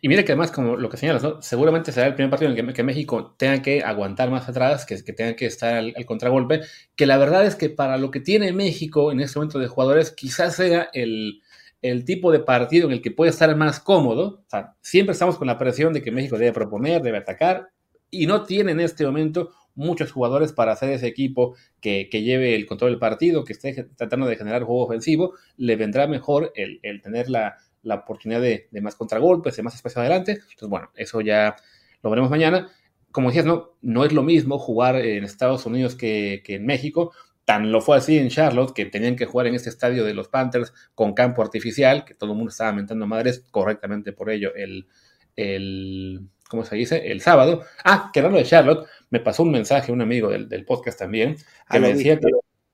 [0.00, 1.40] Y mire que además, como lo que señalas, ¿no?
[1.40, 5.04] seguramente será el primer partido en el que, México tenga que aguantar más atrás, que,
[5.04, 6.62] que tenga que estar al, contragolpe,
[6.96, 10.10] que la verdad es que para lo que tiene México en este momento de jugadores,
[10.10, 11.42] quizás sea el,
[11.90, 14.44] el tipo de partido en el que puede estar más cómodo.
[14.80, 17.68] Siempre estamos con la presión de que México debe proponer, debe atacar,
[18.10, 22.54] y no tiene en este momento muchos jugadores para hacer ese equipo que, que lleve
[22.54, 26.80] el control del partido, que esté tratando de generar juego ofensivo, le vendrá mejor el,
[26.82, 30.32] el tener la, la oportunidad de, más contragolpes, de más espacio adelante.
[30.32, 31.56] Entonces, bueno, eso ya
[32.02, 32.68] lo veremos mañana.
[33.12, 37.12] Como decías, no, no es lo mismo jugar en Estados Unidos que, en México.
[37.46, 40.28] Tan lo fue así en Charlotte, que tenían que jugar en este estadio de los
[40.28, 44.88] Panthers con campo artificial, que todo el mundo estaba mentando madres correctamente por ello el,
[45.36, 47.10] el ¿cómo se dice?
[47.10, 47.62] El sábado.
[47.84, 51.42] Ah, que hablando de Charlotte, me pasó un mensaje un amigo del, podcast también, que
[51.68, 52.26] ah, me decía que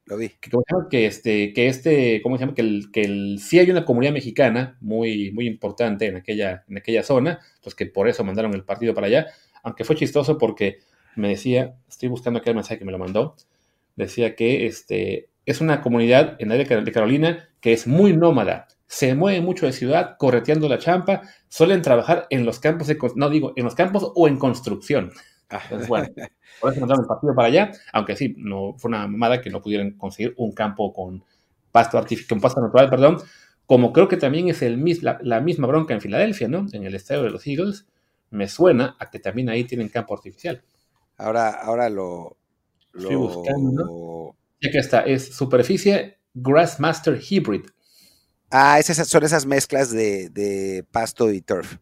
[0.06, 0.30] lo vi.
[0.30, 0.50] Que,
[0.90, 2.54] que este, que este, ¿cómo se llama?
[2.54, 6.78] Que, el, que el, sí hay una comunidad mexicana muy, muy importante en aquella, en
[6.78, 9.26] aquella zona, pues que por eso mandaron el partido para allá,
[9.62, 10.78] aunque fue chistoso porque
[11.14, 13.36] me decía, estoy buscando aquel mensaje que me lo mandó,
[13.96, 19.14] decía que este, es una comunidad en área de Carolina que es muy nómada, se
[19.14, 23.54] mueve mucho de ciudad, correteando la champa, suelen trabajar en los campos, de, no digo,
[23.56, 25.12] en los campos o en construcción.
[25.48, 26.08] Entonces, bueno,
[26.60, 29.62] por eso mandaron el partido para allá, aunque sí, no fue una mamada que no
[29.62, 31.24] pudieran conseguir un campo con
[31.70, 33.18] pasto artificial, con pasto natural, perdón,
[33.66, 36.66] como creo que también es el, la, la, misma bronca en Filadelfia, ¿no?
[36.72, 37.86] En el estadio de los Eagles,
[38.30, 40.62] me suena a que también ahí tienen campo artificial.
[41.16, 42.36] Ahora, ahora lo,
[42.94, 44.36] Estoy buscando, ¿no?
[44.60, 47.66] Ya que está, es superficie Grassmaster Hybrid.
[48.50, 51.78] Ah, esas son esas mezclas de, de pasto y turf.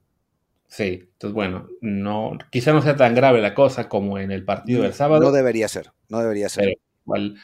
[0.71, 4.83] Sí, entonces bueno, no, quizá no sea tan grave la cosa como en el partido
[4.83, 5.21] del sábado.
[5.21, 6.79] No debería ser, no debería ser.
[7.05, 7.35] igual,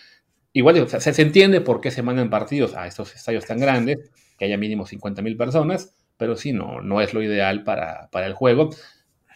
[0.52, 4.56] igual se, entiende por qué se mandan partidos a estos estadios tan grandes, que haya
[4.56, 8.70] mínimo 50 mil personas, pero sí, no, no es lo ideal para, para el juego.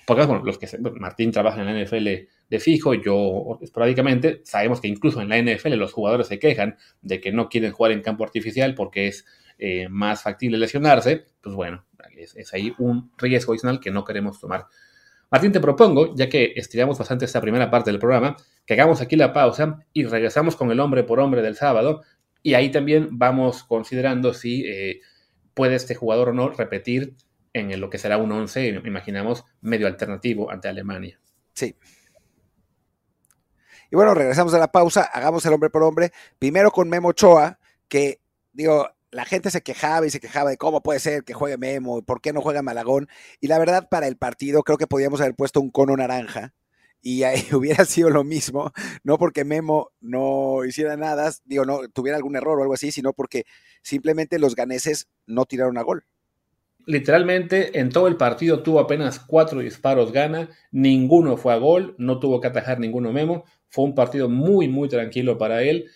[0.06, 4.88] Porque, bueno, los que Martín trabaja en la NFL de fijo, yo esporádicamente, sabemos que
[4.88, 8.24] incluso en la NFL los jugadores se quejan de que no quieren jugar en campo
[8.24, 9.24] artificial porque es
[9.58, 11.26] eh, más factible lesionarse.
[11.40, 11.86] Pues bueno,
[12.16, 14.66] es, ahí un riesgo adicional que no queremos tomar.
[15.30, 18.36] Martín, te propongo, ya que estiramos bastante esta primera parte del programa,
[18.66, 22.02] que hagamos aquí la pausa y regresamos con el hombre por hombre del sábado.
[22.42, 25.02] Y ahí también vamos considerando si eh,
[25.54, 27.14] puede este jugador o no repetir
[27.52, 31.20] en lo que será un 11, imaginamos, medio alternativo ante Alemania.
[31.54, 31.76] Sí.
[33.90, 36.12] Y bueno, regresamos a la pausa, hagamos el hombre por hombre.
[36.38, 38.20] Primero con Memo Ochoa, que,
[38.52, 42.02] digo, la gente se quejaba y se quejaba de cómo puede ser que juegue Memo,
[42.02, 43.08] por qué no juega Malagón.
[43.40, 46.52] Y la verdad, para el partido, creo que podíamos haber puesto un cono naranja
[47.02, 48.72] y ahí hubiera sido lo mismo,
[49.04, 53.12] no porque Memo no hiciera nada, digo, no tuviera algún error o algo así, sino
[53.12, 53.44] porque
[53.82, 56.04] simplemente los ganeses no tiraron a gol.
[56.86, 62.18] Literalmente en todo el partido tuvo apenas cuatro disparos gana, ninguno fue a gol, no
[62.18, 65.86] tuvo que atajar ninguno Memo, fue un partido muy, muy tranquilo para él.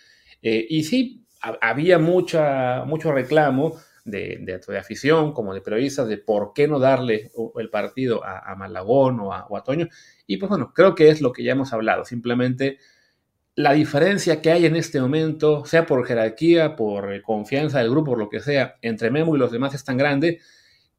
[0.43, 1.27] Eh, y sí,
[1.61, 7.31] había mucha, mucho reclamo de, de, afición como de periodistas de por qué no darle
[7.57, 9.89] el partido a, Malagón o a, Toño.
[10.27, 12.05] Y pues bueno, creo que es lo que ya hemos hablado.
[12.05, 12.79] Simplemente
[13.57, 18.19] la diferencia que hay en este momento, sea por jerarquía, por confianza del grupo, por
[18.19, 20.41] lo que sea, entre Memo y los demás es tan grande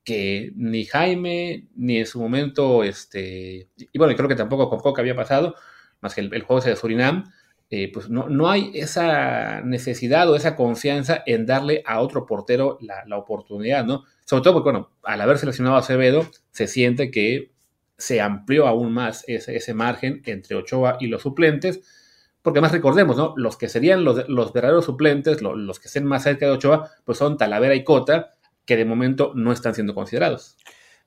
[0.03, 5.01] que ni Jaime, ni en su momento, este, y bueno, creo que tampoco con Coca
[5.01, 5.55] había pasado,
[6.01, 7.31] más que el, juego de Surinam,
[7.69, 12.77] eh, pues no, no, hay esa necesidad o esa confianza en darle a otro portero
[12.81, 14.03] la, oportunidad, ¿no?
[14.23, 17.51] Sobre todo porque, bueno, al haber seleccionado a Acevedo, se siente que
[17.97, 21.81] se amplió aún más ese, ese margen entre Ochoa y los suplentes,
[22.45, 23.33] porque más recordemos, ¿no?
[23.37, 27.17] Los que serían los, los verdaderos suplentes, los, que estén más cerca de Ochoa, pues
[27.17, 28.33] son Talavera y Cota,
[28.65, 30.55] que de momento no están siendo considerados.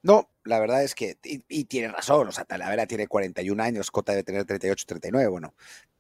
[0.02, 4.12] No, la verdad es que, y, tiene razón, o sea, Talavera tiene 41 años, Cota
[4.12, 5.54] debe tener 38, 39, bueno,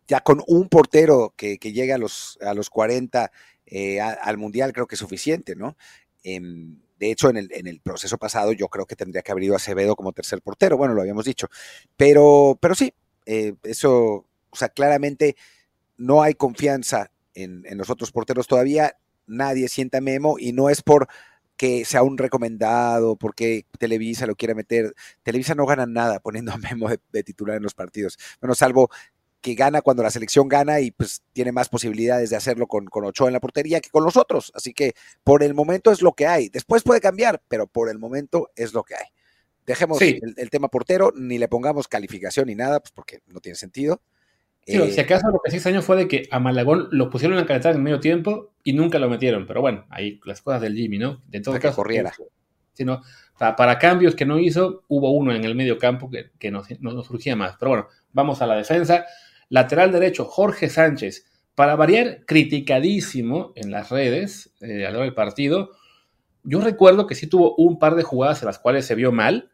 [0.06, 3.30] ya con un portero que, que llegue a los, a los 40
[3.70, 5.76] eh, al Mundial creo que es suficiente, ¿no?
[6.22, 9.44] Em, de hecho, en el, en el, proceso pasado yo creo que tendría que haber
[9.44, 11.48] ido Acevedo como tercer portero, bueno, lo habíamos dicho,
[11.96, 12.92] pero, pero sí,
[13.26, 15.36] eh, eso, o sea, claramente
[15.96, 20.82] no hay confianza en, en, los otros porteros todavía, nadie sienta memo y no es
[20.82, 21.08] por
[21.58, 24.94] que sea un recomendado, porque Televisa lo quiere meter.
[25.22, 28.16] Televisa no gana nada poniendo a Memo de, de, titular en los partidos.
[28.40, 28.88] Bueno, salvo
[29.40, 33.04] que gana cuando la selección gana y pues tiene más posibilidades de hacerlo con, con
[33.04, 34.52] Ochoa en la portería que con los otros.
[34.54, 36.48] Así que por el momento es lo que hay.
[36.48, 39.06] Después puede cambiar, pero por el momento es lo que hay.
[39.66, 44.00] dejemos el, tema portero, ni le pongamos calificación ni nada, pues porque no tiene sentido.
[44.68, 47.38] Sí, si eh, acaso lo que sí extraño fue de que a Malagón lo pusieron
[47.38, 49.46] a calentar en medio tiempo y nunca lo metieron.
[49.46, 51.22] Pero bueno, ahí las cosas del Jimmy, ¿no?
[51.26, 51.70] De todo caso.
[51.70, 52.12] Que corriera.
[52.74, 53.02] Sino,
[53.38, 56.68] para, cambios que no hizo, hubo uno en el medio campo que, que nos,
[57.06, 57.56] surgía más.
[57.58, 59.06] Pero bueno, vamos a la defensa.
[59.48, 61.24] Lateral derecho, Jorge Sánchez.
[61.54, 65.70] Para variar, criticadísimo en las redes eh, a lo del partido.
[66.44, 69.50] Yo recuerdo que sí tuvo un par de jugadas en las cuales se vio mal,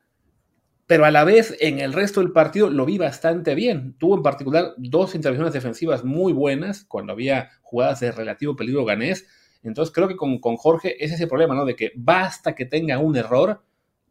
[0.87, 3.95] pero a la vez en el resto del partido lo vi bastante bien.
[3.99, 9.27] Tuvo en particular dos intervenciones defensivas muy buenas cuando había jugadas de relativo peligro ganés.
[9.63, 11.65] Entonces creo que con, con Jorge es ese problema, ¿no?
[11.65, 13.63] De que basta que tenga un error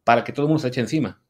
[0.04, 1.24] para que todo el mundo se eche encima.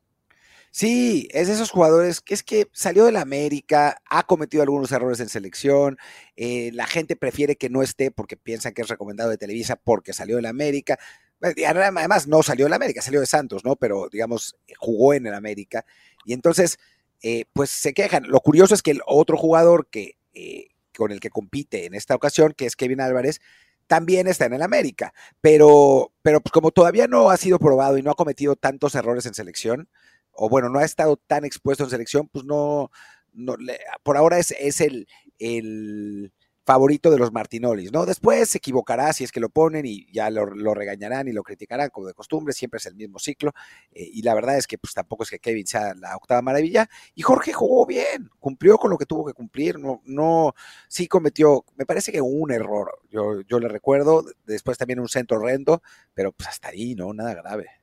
[0.75, 4.91] Sí, es de esos jugadores que es que salió de la América, ha cometido algunos
[4.91, 5.99] errores en selección,
[6.35, 10.13] eh, la gente prefiere que no esté porque piensan que es recomendado de Televisa porque
[10.13, 10.97] salió de la América.
[11.43, 13.75] Además, no salió de la América, salió de Santos, ¿no?
[13.75, 15.85] Pero, digamos, jugó en el América.
[16.25, 16.79] Y entonces,
[17.21, 18.23] eh, pues se quejan.
[18.27, 22.15] Lo curioso es que el otro jugador que, eh, con el que compite en esta
[22.15, 23.41] ocasión, que es Kevin Álvarez,
[23.87, 25.13] también está en el América.
[25.41, 29.25] Pero, pero pues como todavía no ha sido probado y no ha cometido tantos errores
[29.25, 29.89] en selección,
[30.31, 32.89] o bueno, no ha estado tan expuesto en selección, pues no,
[33.33, 33.55] no
[34.03, 35.07] por ahora es, es el,
[36.65, 38.05] favorito de los Martinolis, ¿no?
[38.05, 41.89] Después se equivocará si es que lo ponen y ya lo, regañarán y lo criticarán
[41.89, 43.51] como de costumbre, siempre es el mismo ciclo.
[43.91, 46.89] Eh, y la verdad es que pues tampoco es que Kevin sea la octava maravilla.
[47.15, 50.53] Y Jorge jugó bien, cumplió con lo que tuvo que cumplir, no, no,
[50.87, 55.37] sí cometió, me parece que un error, yo, yo le recuerdo, después también un centro
[55.37, 55.81] horrendo,
[56.13, 57.13] pero pues hasta ahí, ¿no?
[57.13, 57.82] Nada grave.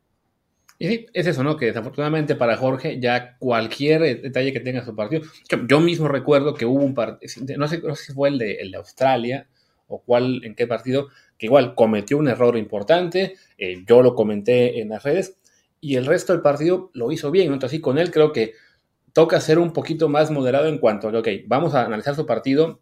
[0.82, 1.58] Y sí, es eso, ¿no?
[1.58, 5.20] Que desafortunadamente para Jorge ya cualquier detalle que tenga su partido,
[5.68, 8.78] yo mismo recuerdo que hubo un partido, no sé, si fue el de, el de,
[8.78, 9.46] Australia
[9.88, 14.80] o cuál, en qué partido, que igual cometió un error importante, eh, yo lo comenté
[14.80, 15.36] en las redes,
[15.82, 18.54] y el resto del partido lo hizo bien, Entonces, sí, con él creo que
[19.12, 22.80] toca ser un poquito más moderado en cuanto a, ok, vamos a analizar su partido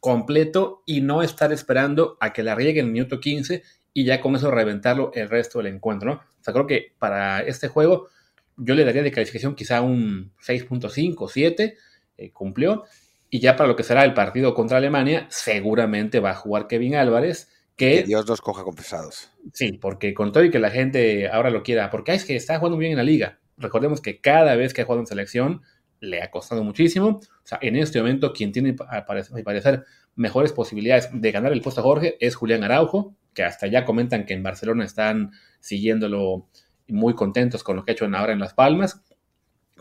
[0.00, 4.20] completo y no estar esperando a que la riegue en el minuto 15 y ya
[4.20, 6.20] con eso reventarlo el resto del encuentro, ¿no?
[6.20, 8.08] O sea, creo que para este juego
[8.56, 11.76] yo le daría de calificación quizá un 6.5, 7,
[12.18, 12.84] eh, cumplió.
[13.30, 16.96] Y ya para lo que será el partido contra Alemania, seguramente va a jugar Kevin
[16.96, 17.48] Álvarez.
[17.76, 19.30] Que, Dios nos coja confesados.
[19.54, 22.58] Sí, porque con todo y que la gente ahora lo quiera, porque es que está
[22.58, 23.38] jugando bien en la liga.
[23.56, 25.62] Recordemos que cada vez que ha jugado en selección
[26.00, 27.20] le ha costado muchísimo.
[27.22, 29.84] O sea, en este momento quien tiene, a parecer,
[30.16, 34.26] mejores posibilidades de ganar el puesto a Jorge es Julián Araujo, que hasta ya comentan
[34.26, 36.48] que en Barcelona están siguiéndolo
[36.88, 39.02] muy contentos con lo que ha hecho ahora en Las Palmas.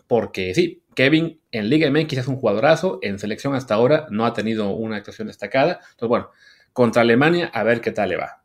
[0.08, 4.34] Porque sí, Kevin en Liga MX es un jugadorazo, en selección hasta ahora no ha
[4.34, 5.80] tenido una actuación destacada.
[5.92, 6.30] Entonces, bueno,
[6.74, 8.44] contra Alemania, a ver qué tal le va.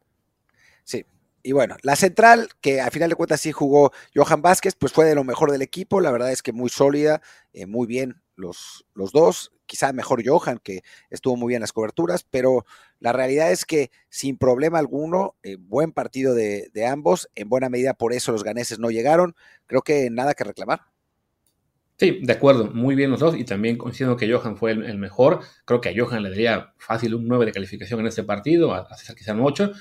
[0.82, 1.06] Sí,
[1.42, 5.04] y bueno, la central, que al final de cuentas sí jugó Johan Vázquez, pues fue
[5.04, 6.00] de lo mejor del equipo.
[6.00, 9.53] La verdad es que muy sólida, eh, muy bien los, los dos.
[9.66, 12.64] Quizá mejor Johan, que estuvo muy bien en las coberturas, pero
[13.00, 17.28] la realidad es que sin problema alguno, eh, buen partido de, ambos.
[17.34, 19.34] En buena medida por eso los ganeses no llegaron.
[19.66, 20.80] Creo que nada que reclamar.
[21.98, 25.40] Sí, de acuerdo, muy bien los dos y también coincido que Johan fue el, mejor.
[25.64, 28.88] Creo que a Johan le daría fácil un 9 de calificación en este partido, a,
[28.96, 29.72] César quizá un 8.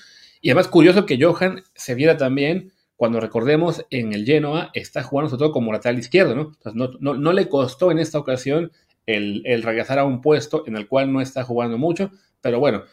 [0.41, 5.29] Y además curioso que Johan se viera también cuando recordemos en el Genoa está jugando
[5.29, 6.41] sobre todo como lateral izquierdo, ¿no?
[6.53, 8.71] Entonces no, no le costó en esta ocasión
[9.05, 12.11] el, regresar a un puesto en el cual no está jugando mucho,
[12.41, 12.83] pero bueno,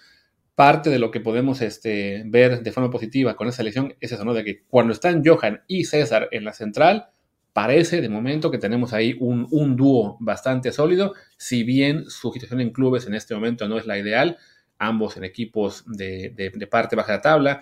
[0.54, 4.24] parte de lo que podemos este, ver de forma positiva con esa selección es eso,
[4.24, 4.34] ¿no?
[4.34, 7.10] De que cuando están Johan y César en la central,
[7.52, 12.70] parece de momento que tenemos ahí un, dúo bastante sólido, si bien su situación en
[12.70, 14.38] clubes en este momento no es la ideal,
[14.78, 17.60] ambos en equipos de, de, parte baja de la tabla,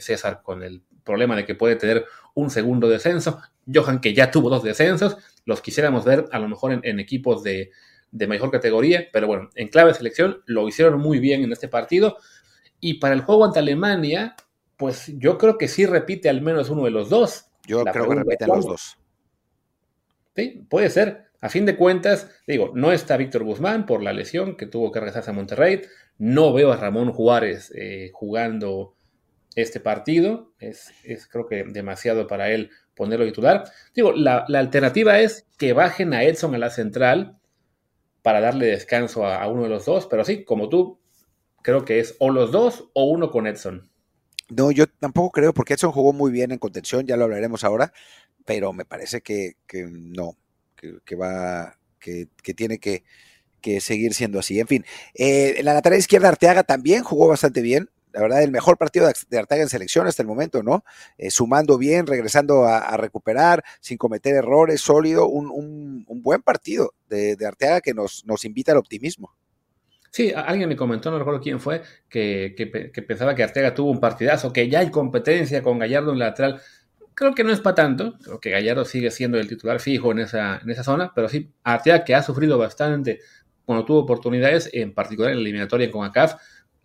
[0.00, 2.04] César con el problema de que puede tener
[2.34, 3.40] un segundo descenso,
[3.72, 7.70] Johan que ya tuvo dos descensos, los quisiéramos ver a lo mejor en, equipos de,
[8.10, 12.18] mejor categoría, pero bueno, en clave de selección lo hicieron muy bien en este partido.
[12.80, 14.34] Y para el juego ante Alemania,
[14.76, 17.46] pues yo creo que sí repite al menos uno de los dos.
[17.66, 18.98] Yo creo que repiten los dos.
[20.34, 21.26] Sí, puede ser.
[21.40, 24.98] A fin de cuentas, digo, no está Víctor Guzmán por la lesión que tuvo que
[24.98, 25.82] regresarse a Monterrey.
[26.18, 28.95] No veo a Ramón Juárez eh, jugando
[29.56, 30.52] este partido.
[30.60, 33.64] Es, es, creo que demasiado para él ponerlo titular.
[33.94, 37.38] Digo, la, alternativa es que bajen a Edson a la central
[38.22, 40.98] para darle descanso a, uno de los dos, pero sí, como tú,
[41.62, 43.90] creo que es o los dos o uno con Edson.
[44.48, 47.92] No, yo tampoco creo, porque Edson jugó muy bien en contención, ya lo hablaremos ahora,
[48.44, 49.56] pero me parece que,
[49.90, 50.36] no,
[50.76, 53.04] que, va, que, tiene que,
[53.80, 54.60] seguir siendo así.
[54.60, 58.50] En fin, eh, en la lateral izquierda Arteaga también jugó bastante bien, la verdad, el
[58.50, 60.84] mejor partido de Arteaga en selección hasta el momento, ¿no?
[61.18, 67.82] Eh, sumando bien, regresando a, recuperar, sin cometer errores, sólido, un, buen partido de, Arteaga
[67.82, 69.34] que nos, nos invita al optimismo.
[70.10, 74.50] Sí, alguien me comentó, no recuerdo quién fue, que, pensaba que Arteaga tuvo un partidazo,
[74.50, 76.62] que ya hay competencia con Gallardo en lateral.
[77.12, 80.20] Creo que no es para tanto, creo que Gallardo sigue siendo el titular fijo en
[80.20, 83.20] esa, en esa zona, pero sí, Arteaga que ha sufrido bastante
[83.66, 86.36] cuando tuvo oportunidades, en particular en la eliminatoria con ACAF,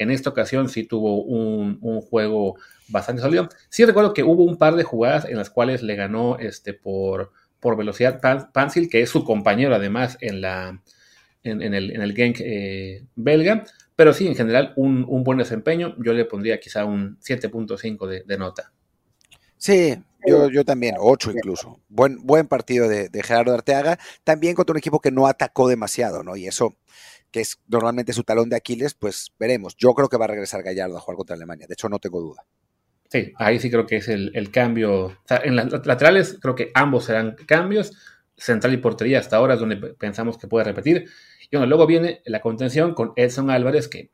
[0.02, 2.56] en esta ocasión sí tuvo un, juego
[2.88, 3.50] bastante sólido.
[3.70, 7.32] Sí recuerdo que hubo un par de jugadas en las cuales le ganó este, por,
[7.60, 8.20] por velocidad
[8.52, 10.82] Pansil, que es su compañero además en, la,
[11.44, 13.64] en, el, en el gang eh, belga.
[13.96, 15.96] Pero sí, en general, un, buen desempeño.
[16.04, 18.72] Yo le pondría quizá un 7.5 de, de, nota.
[19.58, 21.80] Sí, yo, yo también, 8 incluso.
[21.88, 24.00] Buen, buen partido de, de Gerardo Arteaga.
[24.24, 26.36] También contra un equipo que no atacó demasiado, ¿no?
[26.36, 26.76] Y eso
[27.32, 29.76] que es normalmente su talón de Aquiles, pues veremos.
[29.78, 31.66] Yo creo que va a regresar Gallardo a jugar contra Alemania.
[31.68, 32.44] De hecho, no tengo duda.
[33.10, 35.18] Sí, ahí sí creo que es el, cambio.
[35.30, 37.92] en las laterales creo que ambos serán cambios.
[38.38, 41.08] Central y portería hasta ahora es donde pensamos que puede repetir.
[41.50, 44.10] Y bueno, luego viene la contención con Edson Álvarez, que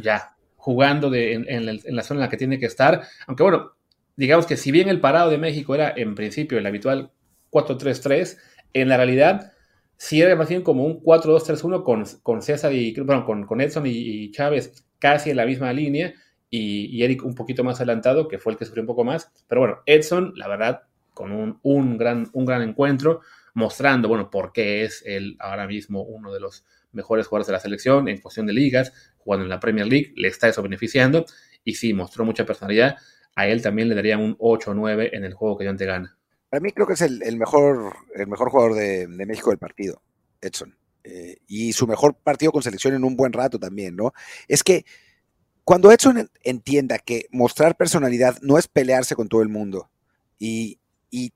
[0.00, 3.02] ya jugando de, en, la zona en la que tiene que estar.
[3.26, 3.72] Aunque bueno,
[4.16, 7.12] digamos que si bien el parado de México era en principio el habitual
[7.50, 8.38] 4-3-3,
[8.72, 9.52] en la realidad
[9.96, 13.84] si era más bien como un 4-2-3-1 con, con César y, bueno, con, con Edson
[13.86, 16.14] y, Chávez casi en la misma línea
[16.50, 19.32] y, Eric un poquito más adelantado, que fue el que sufrió un poco más.
[19.48, 23.20] Pero bueno, Edson, la verdad, con un, un, gran, un gran encuentro,
[23.54, 27.60] mostrando, bueno, por qué es él ahora mismo uno de los mejores jugadores de la
[27.60, 31.24] selección en cuestión de ligas, jugando en la Premier League, le está eso beneficiando
[31.64, 32.96] y sí, mostró mucha personalidad.
[33.34, 35.86] A él también le daría un 8 o 9 en el juego que yo te
[35.86, 36.16] gana.
[36.54, 40.00] Para mí creo que es el, mejor, el mejor jugador de, México del partido,
[40.40, 40.78] Edson.
[41.02, 44.12] Eh, y su mejor partido con selección en un buen rato también, ¿no?
[44.46, 44.84] Es que
[45.64, 49.90] cuando Edson entienda que mostrar personalidad no es pelearse con todo el mundo
[50.38, 50.78] y,
[51.10, 51.32] e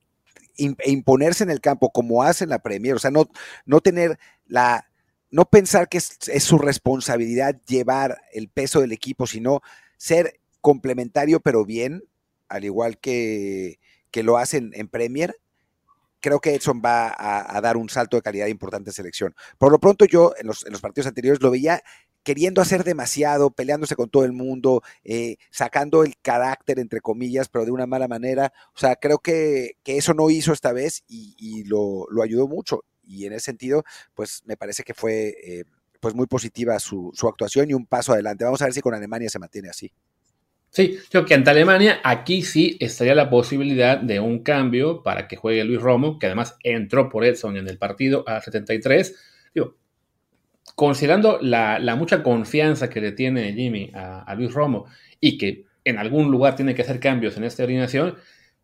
[0.85, 3.29] imponerse en el campo como hace en la Premier, o sea, no,
[3.65, 4.89] no tener la,
[5.31, 9.59] no pensar que es, su responsabilidad llevar el peso del equipo, sino
[9.97, 12.05] ser complementario pero bien,
[12.47, 13.79] al igual que,
[14.11, 15.35] que lo hacen en Premier,
[16.19, 19.35] creo que Edson va a, dar un salto de calidad importante en selección.
[19.57, 21.81] Por lo pronto yo en los, partidos anteriores lo veía
[22.23, 27.65] queriendo hacer demasiado, peleándose con todo el mundo, eh, sacando el carácter, entre comillas, pero
[27.65, 28.51] de una mala manera.
[28.75, 32.83] O sea, creo que, eso no hizo esta vez y, lo, ayudó mucho.
[33.03, 35.63] Y en ese sentido, pues me parece que fue eh,
[35.99, 38.45] pues muy positiva su, su actuación y un paso adelante.
[38.45, 39.91] Vamos a ver si con Alemania se mantiene así.
[40.71, 45.35] Sí, creo que ante Alemania aquí sí estaría la posibilidad de un cambio para que
[45.35, 49.15] juegue Luis Romo, que además entró por Edson en el partido a 73.
[49.55, 49.75] Digo,
[50.75, 54.85] considerando la, mucha confianza que le tiene Jimmy a, Luis Romo
[55.19, 58.15] y que en algún lugar tiene que hacer cambios en esta alineación,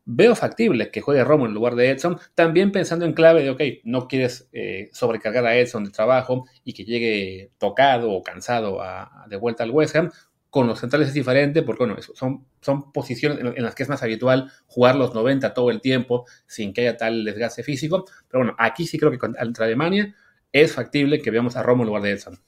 [0.05, 3.61] veo factible que juegue Romo en lugar de Edson, también pensando en clave de, ok,
[3.83, 8.79] no quieres eh, sobrecargar a Edson de trabajo y que llegue tocado o cansado
[9.27, 10.11] de vuelta al West Ham,
[10.55, 14.01] con los centrales es diferente porque bueno, son, son posiciones en, las que es más
[14.03, 18.05] habitual jugar los 90 todo el tiempo sin que haya tal desgaste físico.
[18.29, 20.15] Pero bueno, aquí sí creo que contra Alemania
[20.53, 22.39] es factible que veamos a Romo en lugar de Edson.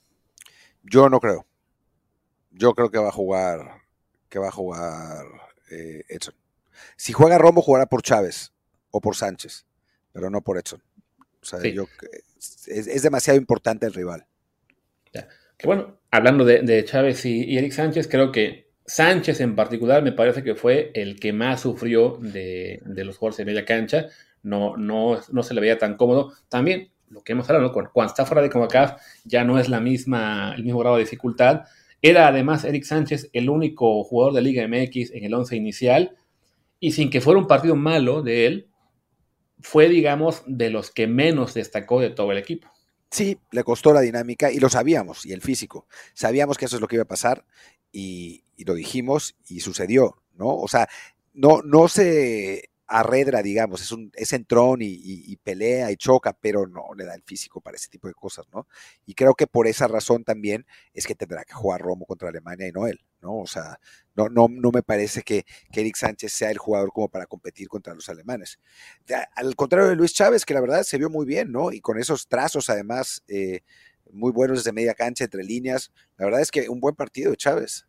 [0.82, 1.44] Yo no creo.
[2.50, 3.82] Yo creo que va a jugar
[4.30, 5.26] que va a jugar
[5.70, 6.34] eh, Edson.
[6.96, 8.54] Si juega Romo, jugará por Chávez
[8.90, 9.66] o por Sánchez,
[10.12, 10.82] pero no por Edson.
[11.42, 11.84] O sea, yo,
[12.68, 14.26] es, demasiado importante el rival.
[15.12, 15.28] Ya.
[15.58, 20.44] Que bueno, hablando de, Chávez y, Eric Sánchez, creo que Sánchez en particular me parece
[20.44, 24.06] que fue el que más sufrió de, los jugadores de media cancha.
[24.44, 26.32] No, no, no se le veía tan cómodo.
[26.48, 30.54] También, lo que hemos hablado, cuando, está fuera de Comacaf ya no es la misma,
[30.56, 31.64] el mismo grado de dificultad.
[32.00, 36.16] Era además Eric Sánchez el único jugador de Liga MX en el 11 inicial.
[36.78, 38.68] Y sin que fuera un partido malo de él,
[39.60, 42.68] fue, digamos, de los que menos destacó de todo el equipo.
[43.10, 45.86] Sí, le costó la dinámica y lo sabíamos, y el físico.
[46.14, 47.44] Sabíamos que eso es lo que iba a pasar
[47.92, 50.48] y, lo dijimos y sucedió, ¿no?
[50.56, 50.88] O sea,
[51.32, 56.94] no, no se arredra, digamos, es un es entrón y, pelea y choca, pero no
[56.96, 58.66] le da el físico para ese tipo de cosas, ¿no?
[59.06, 62.68] Y creo que por esa razón también es que tendrá que jugar Romo contra Alemania
[62.68, 63.38] y no él, ¿no?
[63.38, 63.78] O sea,
[64.14, 67.68] no, no, no me parece que, que Eric Sánchez sea el jugador como para competir
[67.68, 68.58] contra los alemanes.
[69.34, 71.72] Al contrario de Luis Chávez, que la verdad se vio muy bien, ¿no?
[71.72, 73.60] Y con esos trazos además eh,
[74.12, 77.36] muy buenos desde media cancha, entre líneas, la verdad es que un buen partido de
[77.36, 77.86] Chávez.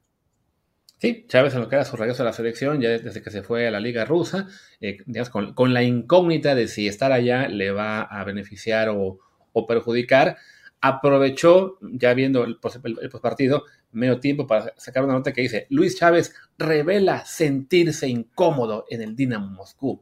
[0.97, 3.41] Sí, Chávez en lo que era su regreso a la selección, ya desde que se
[3.41, 4.47] fue a la liga rusa,
[4.81, 4.97] eh,
[5.55, 9.17] con, la incógnita de si estar allá le va a beneficiar o,
[9.65, 10.37] perjudicar,
[10.81, 12.59] aprovechó, ya viendo el,
[13.01, 18.85] el, partido, medio tiempo para sacar una nota que dice, Luis Chávez revela sentirse incómodo
[18.89, 20.01] en el Dinamo Moscú.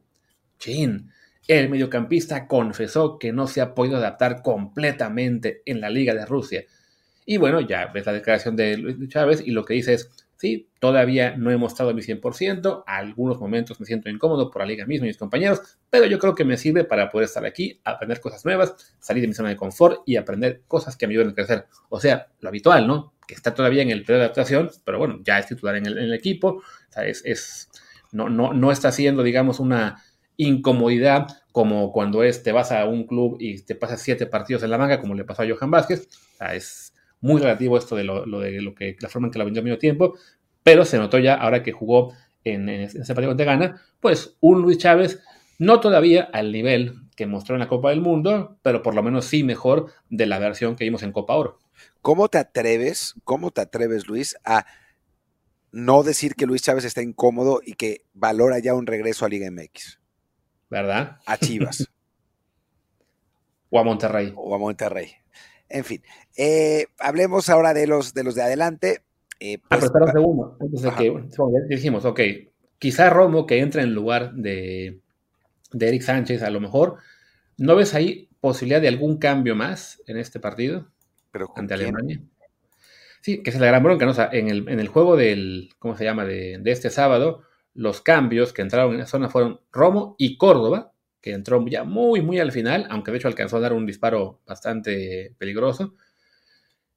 [0.59, 1.11] Chin,
[1.47, 6.65] el mediocampista confesó que no se ha podido adaptar completamente en la Liga de Rusia.
[7.25, 10.69] Y bueno, ya ves la declaración de Luis Chávez y lo que dice es, sí,
[10.79, 15.07] todavía no he mostrado mi 100%, algunos momentos me siento incómodo por la liga misma
[15.07, 18.45] y mis compañeros, pero yo creo que me sirve para poder estar aquí, aprender cosas
[18.45, 21.65] nuevas, salir de mi zona de confort y aprender cosas que me ayuden a crecer.
[21.89, 23.13] O sea, lo habitual, ¿no?
[23.27, 26.13] Que está todavía en el periodo de adaptación, pero bueno, ya es titular en el,
[26.13, 27.69] equipo, o sea, es,
[28.11, 30.03] no, no, no está haciendo, digamos, una
[30.37, 34.69] incomodidad como cuando es, te vas a un club y te pasas siete partidos en
[34.69, 36.07] la manga, como le pasó a Johan Vázquez.
[36.35, 36.86] O sea, es
[37.21, 39.77] muy relativo esto de lo, de lo que la forma en que la vendió medio
[39.77, 40.15] tiempo,
[40.63, 42.13] pero se notó ya ahora que jugó
[42.43, 45.21] en, ese partido de Gana, pues un Luis Chávez
[45.59, 49.25] no todavía al nivel que mostró en la Copa del Mundo, pero por lo menos
[49.25, 51.57] sí mejor de la versión que vimos en Copa Oro.
[52.01, 54.65] ¿Cómo te atreves, cómo te atreves, Luis, a
[55.71, 59.49] no decir que Luis Chávez está incómodo y que valora ya un regreso a Liga
[59.49, 59.99] MX?
[60.69, 61.17] ¿Verdad?
[61.25, 61.89] A Chivas.
[63.69, 64.33] o a Monterrey.
[64.35, 65.11] O a Monterrey.
[65.69, 66.01] En fin,
[66.37, 69.01] eh, hablemos ahora de los de los de adelante.
[69.39, 71.13] Eh, ah, pues, un segundo, antes de que
[71.69, 72.19] dijimos, ok,
[72.79, 74.99] quizá Romo que entra en lugar de,
[75.71, 76.97] de Eric Sánchez, a lo mejor,
[77.57, 80.87] ¿no ves ahí posibilidad de algún cambio más en este partido
[81.31, 82.21] ¿Pero ante Alemania?
[83.21, 84.11] Sí, que es la gran bronca, ¿no?
[84.11, 87.43] O sea, en el, en el juego del, ¿cómo se llama?, de, de este sábado,
[87.73, 90.93] los cambios que entraron en la zona fueron Romo y Córdoba,
[91.33, 95.35] entró ya muy, muy al final, aunque de hecho alcanzó a dar un disparo bastante
[95.37, 95.95] peligroso.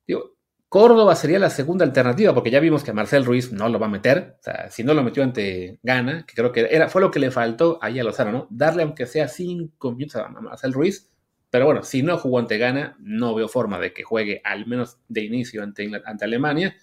[0.06, 0.36] Digo,
[0.68, 3.90] Córdoba sería la segunda alternativa, porque ya vimos que Marcel Ruiz no lo va a
[3.90, 4.36] meter.
[4.70, 7.78] Si no lo metió ante Gana, que creo que era, fue lo que le faltó
[7.82, 8.46] ahí a Lozano, ¿no?
[8.50, 11.10] Darle aunque sea cinco minutos a Marcel Ruiz.
[11.50, 14.98] Pero bueno, si no jugó ante Gana, no veo forma de que juegue al menos
[15.08, 16.76] de inicio ante, ante Alemania.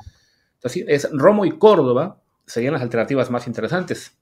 [0.56, 4.18] Entonces, es Romo y Córdoba serían las alternativas más interesantes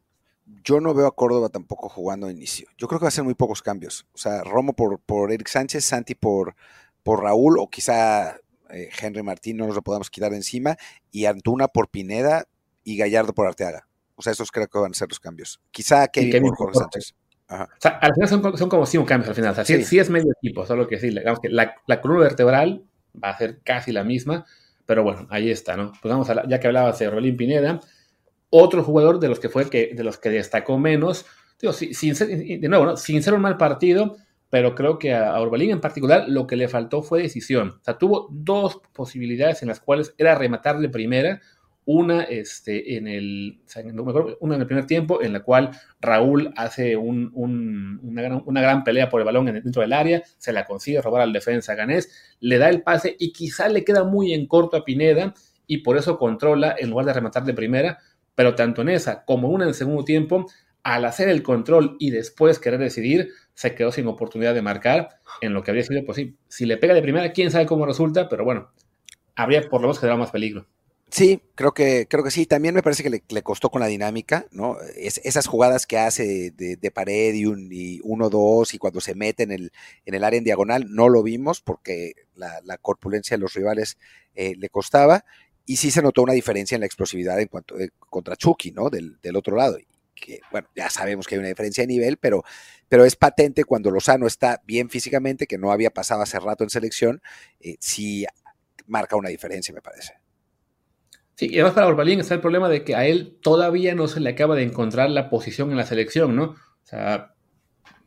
[0.64, 2.68] yo no veo a Córdoba tampoco jugando a inicio.
[2.78, 4.06] Yo creo que va a ser muy pocos cambios.
[4.14, 6.56] O sea, Romo por, por Eric Sánchez, Santi por,
[7.04, 8.38] por Raúl, o quizá
[8.70, 10.78] eh, Henry Martín no nos lo podamos quitar de encima,
[11.12, 12.46] y Antuna por Pineda
[12.84, 13.88] y Gallardo por Arteaga.
[14.16, 15.60] O sea, esos creo que van a ser los cambios.
[15.72, 17.16] Quizá Kevin, por Jorge Sánchez.
[17.48, 19.52] O sea, al final son, como cinco cambios al final.
[19.52, 20.00] O sea, sí.
[20.00, 22.86] es medio equipo, solo que sí, digamos que la, la, columna vertebral
[23.22, 24.46] va a ser casi la misma,
[24.86, 25.92] pero bueno, ahí está, ¿no?
[26.02, 27.80] Pues vamos a ya que hablabas de Rolín Pineda,
[28.58, 31.26] otro jugador de los que fue que, de los que destacó menos,
[31.60, 34.18] digo, sin, ser, de nuevo, sin ser un mal partido,
[34.50, 37.78] pero creo que a, Orbelín en particular lo que le faltó fue decisión.
[37.82, 41.42] O sea, tuvo dos posibilidades en las cuales era rematar de primera,
[41.88, 43.62] una este, en, el,
[44.40, 47.32] una en el primer tiempo, en la cual Raúl hace un,
[48.02, 51.22] una, gran, una, gran, pelea por el balón dentro del área, se la consigue robar
[51.22, 54.84] al defensa ganés, le da el pase y quizá le queda muy en corto a
[54.84, 55.34] Pineda
[55.68, 58.00] y por eso controla en lugar de rematar de primera,
[58.36, 60.46] pero tanto en esa como una en el segundo tiempo,
[60.84, 65.54] al hacer el control y después querer decidir, se quedó sin oportunidad de marcar en
[65.54, 66.34] lo que habría sido posible.
[66.34, 68.70] Pues si le pega de primera, quién sabe cómo resulta, pero bueno,
[69.36, 70.68] habría por lo menos generado más peligro.
[71.10, 72.46] Sí, creo que, creo que sí.
[72.46, 74.78] También me parece que le, costó con la dinámica, ¿no?
[74.96, 79.44] esas jugadas que hace de, pared y, un, y uno, dos, y cuando se mete
[79.44, 79.72] en el,
[80.06, 83.98] en el área en diagonal, no lo vimos porque la, corpulencia de los rivales
[84.36, 85.26] eh, le costaba
[85.66, 88.90] y sí se notó una diferencia en la explosividad en cuanto eh, contra Chucky, ¿no?
[88.90, 89.78] Del, otro lado.
[90.14, 92.44] Que, bueno, ya sabemos que hay una diferencia de nivel, pero,
[92.88, 96.70] pero es patente cuando Lozano está bien físicamente, que no había pasado hace rato en
[96.70, 97.22] selección,
[97.60, 98.26] eh, sí
[98.88, 100.14] marca una diferencia, me parece.
[101.36, 104.22] Sí, y además para Orbalín está el problema de que a él todavía no se
[104.22, 106.44] le acaba de encontrar la posición en la selección, ¿no?
[106.44, 107.35] O sea,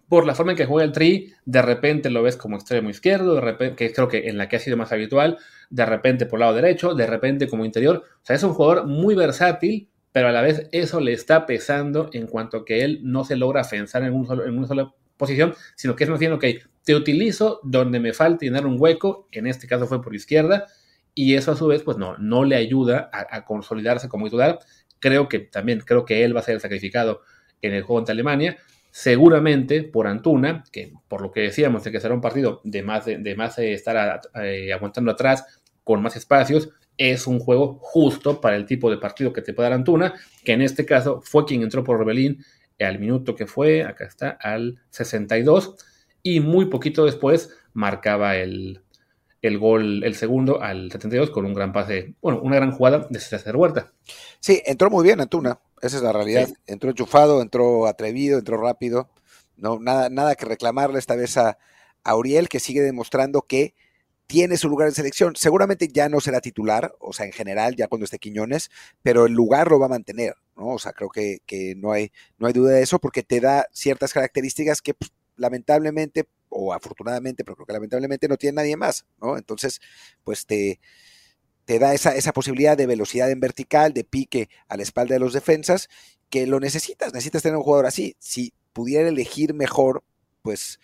[0.09, 3.41] por la forma en que juega el Tri, de repente lo ves como extremo izquierdo,
[3.77, 5.39] que creo que en la que ha sido más habitual,
[5.71, 8.03] de repente por lado derecho, de repente como interior.
[8.07, 12.09] O sea, es un jugador muy versátil, pero a la vez eso le está pesando
[12.13, 15.55] en cuanto que él no se logra afianzar en, un solo, en una sola posición,
[15.77, 16.45] sino que es más bien, ok,
[16.85, 20.67] te utilizo donde me falta llenar un hueco, en este caso fue por izquierda,
[21.15, 24.61] y eso a su vez, pues no, no le ayuda a, a consolidarse como titular.
[25.01, 27.21] Creo que también, creo que él va a ser sacrificado
[27.61, 28.57] en el juego ante Alemania,
[28.91, 33.05] seguramente por Antuna, que por lo que decíamos de que será un partido de más,
[33.07, 38.57] de, más eh, estar eh, aguantando atrás con más espacios, es un juego justo para
[38.57, 40.15] el tipo de partido que te puede dar Antuna,
[40.45, 42.45] que en este caso fue quien entró por Rebelín
[42.81, 45.77] al minuto que fue, acá está, al 62,
[46.23, 48.83] y muy poquito después marcaba el,
[49.43, 53.19] el gol, el segundo al 72 con un gran pase, bueno, una gran jugada de
[53.19, 53.93] César Huerta.
[54.41, 56.49] Sí, entró muy bien Antuna, esa es la realidad.
[56.67, 59.09] Entró enchufado, entró atrevido, entró rápido.
[59.57, 61.59] No, nada, nada que reclamarle esta vez a,
[62.05, 63.75] Auriel, que sigue demostrando que
[64.27, 65.37] tiene su lugar en selección.
[65.37, 68.71] Seguramente ya no será titular, o sea, en general, ya cuando esté Quiñones,
[69.03, 70.69] pero el lugar lo va a mantener, ¿no?
[70.69, 71.41] O sea, creo que,
[71.77, 76.29] no, hay, no hay duda de eso porque te da ciertas características que pues, lamentablemente,
[76.51, 79.39] o afortunadamente, pero creo que lamentablemente no tiene nadie más, ¿no?
[79.39, 79.81] Entonces,
[80.25, 80.79] pues te,
[81.69, 85.19] te da esa, esa posibilidad de velocidad en vertical, de pique a la espalda de
[85.19, 85.91] los defensas,
[86.31, 88.17] que lo necesitas, necesitas tener un jugador así.
[88.19, 90.03] Si pudiera elegir mejor,
[90.41, 90.81] pues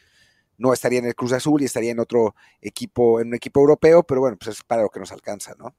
[0.59, 4.03] no estaría en el Cruz Azul y estaría en otro equipo, en un equipo europeo,
[4.03, 5.75] pero bueno, pues es para lo que nos alcanza, ¿no?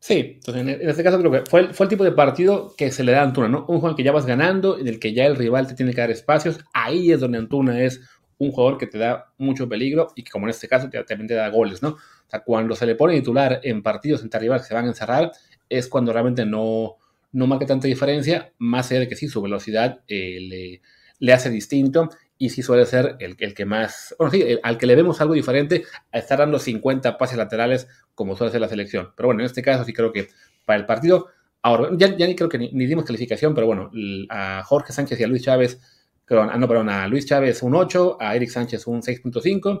[0.00, 2.90] Sí, entonces en este caso creo que fue el, fue el tipo de partido que
[2.90, 3.66] se le da a Antuna, ¿no?
[3.68, 5.94] Un juego en que ya vas ganando, en el que ya el rival te tiene
[5.94, 8.00] que dar espacios, ahí es donde Antuna es
[8.38, 11.34] un jugador que te da mucho peligro y que como en este caso también te
[11.34, 11.98] da goles, ¿no?
[12.28, 15.32] Sea, cuando se le pone titular en partidos entre rivales que se van a encerrar,
[15.68, 16.96] es cuando realmente no,
[17.32, 20.82] no marca tanta diferencia, más allá de que sí, su velocidad eh, le,
[21.18, 24.86] le hace distinto y sí suele ser el, el que más, bueno, sí, al que
[24.86, 29.12] le vemos algo diferente a estar dando 50 pases laterales como suele ser la selección.
[29.16, 30.28] Pero bueno, en este caso sí creo que
[30.64, 31.26] para el partido,
[31.62, 33.90] ahora, ya, ya ni creo que ni, dimos calificación, pero bueno,
[34.28, 35.80] a Jorge Sánchez y a Luis Chávez,
[36.24, 39.80] perdón, ah, no, perdón, a Luis Chávez un 8, a Eric Sánchez un 6.5,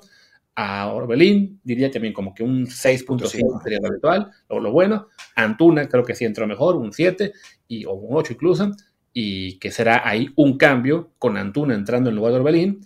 [0.60, 5.06] a Orbelín diría también como que un 6.5 sería lo habitual, o lo bueno,
[5.36, 7.32] Antuna creo que sí entró mejor, un 7
[7.68, 8.72] y, o un 8 incluso,
[9.12, 12.80] y que será ahí un cambio con Antuna entrando en lugar de Orbelín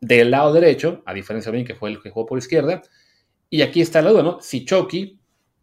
[0.00, 2.82] del lado derecho, a diferencia de Orbelín que fue el que jugó por izquierda.
[3.50, 4.38] Y aquí está la duda, ¿no?
[4.40, 5.18] Si Chucky,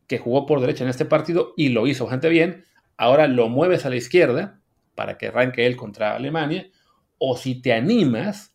[0.07, 2.65] que jugó por derecha en este partido y lo hizo bastante bien,
[2.97, 4.59] ahora lo mueves a la izquierda
[4.93, 6.69] para que arranque él contra Alemania,
[7.17, 8.54] o si te animas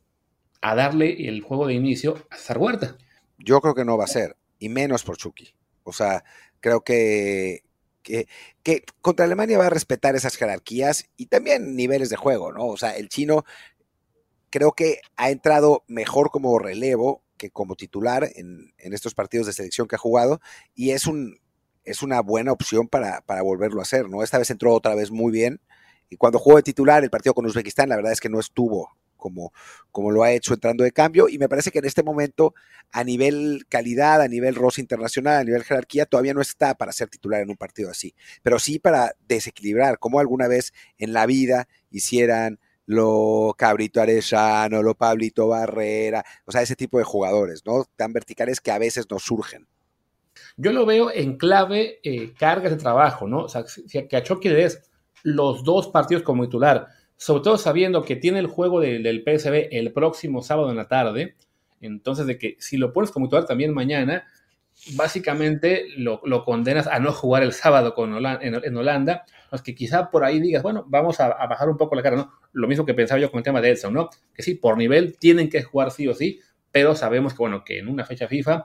[0.61, 2.96] a darle el juego de inicio a César Huerta.
[3.38, 5.54] Yo creo que no va a ser, y menos por Chucky.
[5.84, 6.24] O sea,
[6.61, 7.64] creo que,
[8.02, 12.66] que, contra Alemania va a respetar esas jerarquías y también niveles de juego, ¿no?
[12.66, 13.44] O sea, el chino
[14.50, 19.88] creo que ha entrado mejor como relevo que como titular en, estos partidos de selección
[19.88, 20.40] que ha jugado
[20.74, 21.40] y es, un,
[21.84, 24.22] es una buena opción para, para, volverlo a hacer, ¿no?
[24.22, 25.61] Esta vez entró otra vez muy bien
[26.11, 28.90] y cuando jugó de titular el partido con Uzbekistán, la verdad es que no estuvo
[29.21, 29.53] como,
[29.93, 31.29] como lo ha hecho entrando de cambio.
[31.29, 32.55] Y me parece que en este momento,
[32.91, 37.09] a nivel calidad, a nivel rosa internacional, a nivel jerarquía, todavía no está para ser
[37.09, 38.14] titular en un partido así.
[38.43, 44.97] Pero sí para desequilibrar, como alguna vez en la vida hicieran lo Cabrito Arellano, lo
[44.97, 47.85] Pablito Barrera, o sea, ese tipo de jugadores, ¿no?
[47.95, 49.68] Tan verticales que a veces nos surgen.
[50.57, 53.45] Yo lo veo en clave eh, cargas de trabajo, ¿no?
[53.45, 53.64] O sea,
[54.09, 54.68] que a Chucky le
[55.23, 56.89] los dos partidos como titular,
[57.21, 61.37] sobre todo sabiendo que tiene el juego del PSB el próximo sábado en la tarde,
[61.83, 64.25] entonces de que si lo pones como titular también mañana,
[64.95, 70.25] básicamente lo, condenas a no jugar el sábado con en, Holanda, pues que quizá por
[70.25, 72.33] ahí digas, bueno, vamos a, bajar un poco la cara, ¿no?
[72.53, 74.09] Lo mismo que pensaba yo con el tema de Edson, ¿no?
[74.33, 76.41] Que sí, por nivel tienen que jugar sí o sí,
[76.73, 78.64] pero sabemos que, bueno, que en una fecha FIFA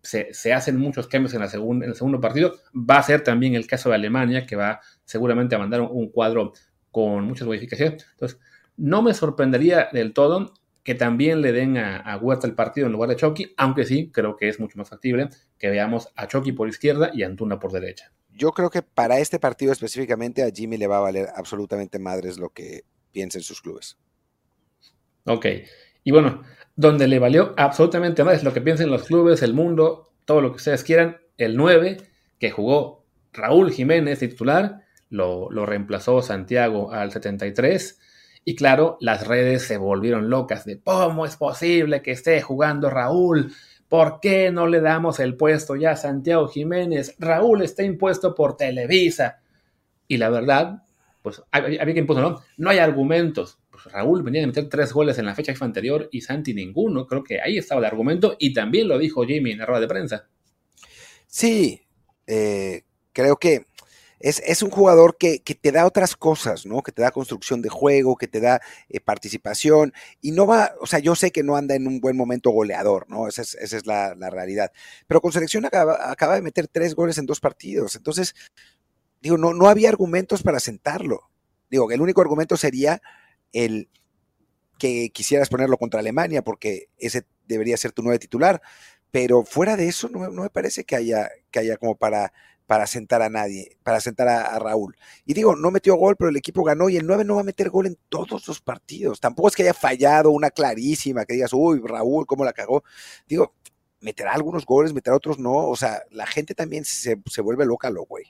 [0.00, 2.54] se, hacen muchos cambios en, la en el segundo partido.
[2.72, 6.52] Va a ser también el caso de Alemania, que va seguramente a mandar un cuadro
[6.96, 8.06] con muchas modificaciones.
[8.12, 8.40] Entonces,
[8.78, 13.10] no me sorprendería del todo que también le den a, Huerta el partido en lugar
[13.10, 15.28] de Chucky, aunque sí creo que es mucho más factible
[15.58, 18.14] que veamos a Chucky por izquierda y a Antuna por derecha.
[18.30, 22.38] Yo creo que para este partido específicamente a Jimmy le va a valer absolutamente madres
[22.38, 23.98] lo que piensen sus clubes.
[25.26, 25.44] Ok,
[26.02, 26.44] y bueno,
[26.76, 30.56] donde le valió absolutamente madres lo que piensen los clubes, el mundo, todo lo que
[30.56, 31.98] ustedes quieran, el 9
[32.38, 37.98] que jugó Raúl Jiménez titular lo, reemplazó Santiago al 73.
[38.44, 43.52] Y claro, las redes se volvieron locas de cómo es posible que esté jugando Raúl.
[43.88, 47.16] ¿Por qué no le damos el puesto ya a Santiago Jiménez?
[47.18, 49.40] Raúl está impuesto por Televisa.
[50.08, 50.84] Y la verdad,
[51.22, 52.42] pues había que imponer, ¿no?
[52.56, 53.58] No hay argumentos.
[53.70, 57.06] Pues Raúl venía de meter tres goles en la fecha anterior y Santi ninguno.
[57.06, 59.88] Creo que ahí estaba el argumento y también lo dijo Jimmy en la rueda de
[59.88, 60.28] prensa.
[61.26, 61.82] Sí,
[62.26, 63.66] eh, creo que
[64.18, 66.82] es, un jugador que, te da otras cosas, ¿no?
[66.82, 69.92] Que te da construcción de juego, que te da eh, participación
[70.22, 73.06] y no va, o sea, yo sé que no anda en un buen momento goleador,
[73.08, 73.28] ¿no?
[73.28, 74.72] Esa es, la, realidad.
[75.06, 77.94] Pero con selección acaba, acaba, de meter tres goles en dos partidos.
[77.96, 78.34] Entonces,
[79.20, 81.30] digo, no, no había argumentos para sentarlo.
[81.70, 83.02] Digo, el único argumento sería
[83.52, 83.88] el
[84.78, 88.62] que quisieras ponerlo contra Alemania porque ese debería ser tu nuevo titular.
[89.10, 92.32] Pero fuera de eso, no, no me parece que haya, que haya como para
[92.66, 94.96] para sentar a nadie, para sentar a, Raúl.
[95.24, 97.44] Y digo, no metió gol, pero el equipo ganó y el 9 no va a
[97.44, 99.20] meter gol en todos los partidos.
[99.20, 102.82] Tampoco es que haya fallado una clarísima, que digas, uy, Raúl, ¿cómo la cagó?
[103.28, 103.54] Digo,
[104.00, 105.68] meterá algunos goles, meterá otros no.
[105.68, 108.24] O sea, la gente también se, vuelve loca, lo güey.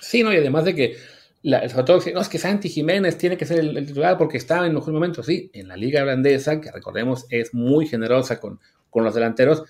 [0.00, 0.96] Sí, no, y además de que,
[1.42, 4.66] la, sobre todo, no, es que Santi Jiménez tiene que ser el, titular porque está
[4.66, 5.22] en mejor momento.
[5.22, 8.60] Sí, en la liga holandesa, que recordemos es muy generosa con,
[8.90, 9.62] con los delanteros,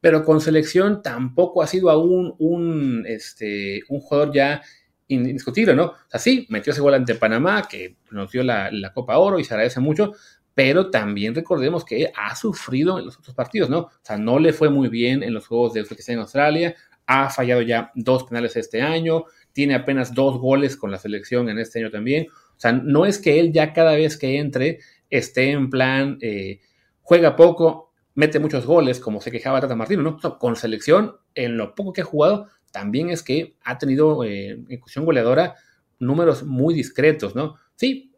[0.00, 4.62] pero con selección tampoco ha sido aún un, este, jugador ya
[5.08, 5.86] indiscutible, ¿no?
[5.86, 9.44] O sea, sí, metió ese gol ante Panamá, que nos dio la, Copa Oro y
[9.44, 10.12] se agradece mucho,
[10.54, 13.78] pero también recordemos que ha sufrido en los otros partidos, ¿no?
[13.78, 16.74] O sea, no le fue muy bien en los juegos de Uzbekistán en Australia,
[17.06, 21.58] ha fallado ya dos penales este año, tiene apenas dos goles con la selección en
[21.58, 22.28] este año también.
[22.30, 24.78] O sea, no es que él ya cada vez que entre
[25.08, 26.60] esté en plan, eh,
[27.00, 27.89] juega poco,
[28.20, 30.38] mete muchos goles, como se quejaba Tata Martino, ¿no?
[30.38, 34.78] con selección, en lo poco que ha jugado, también es que ha tenido eh, en
[34.78, 35.56] cuestión goleadora
[35.98, 37.56] números muy discretos, ¿no?
[37.76, 38.12] Sí,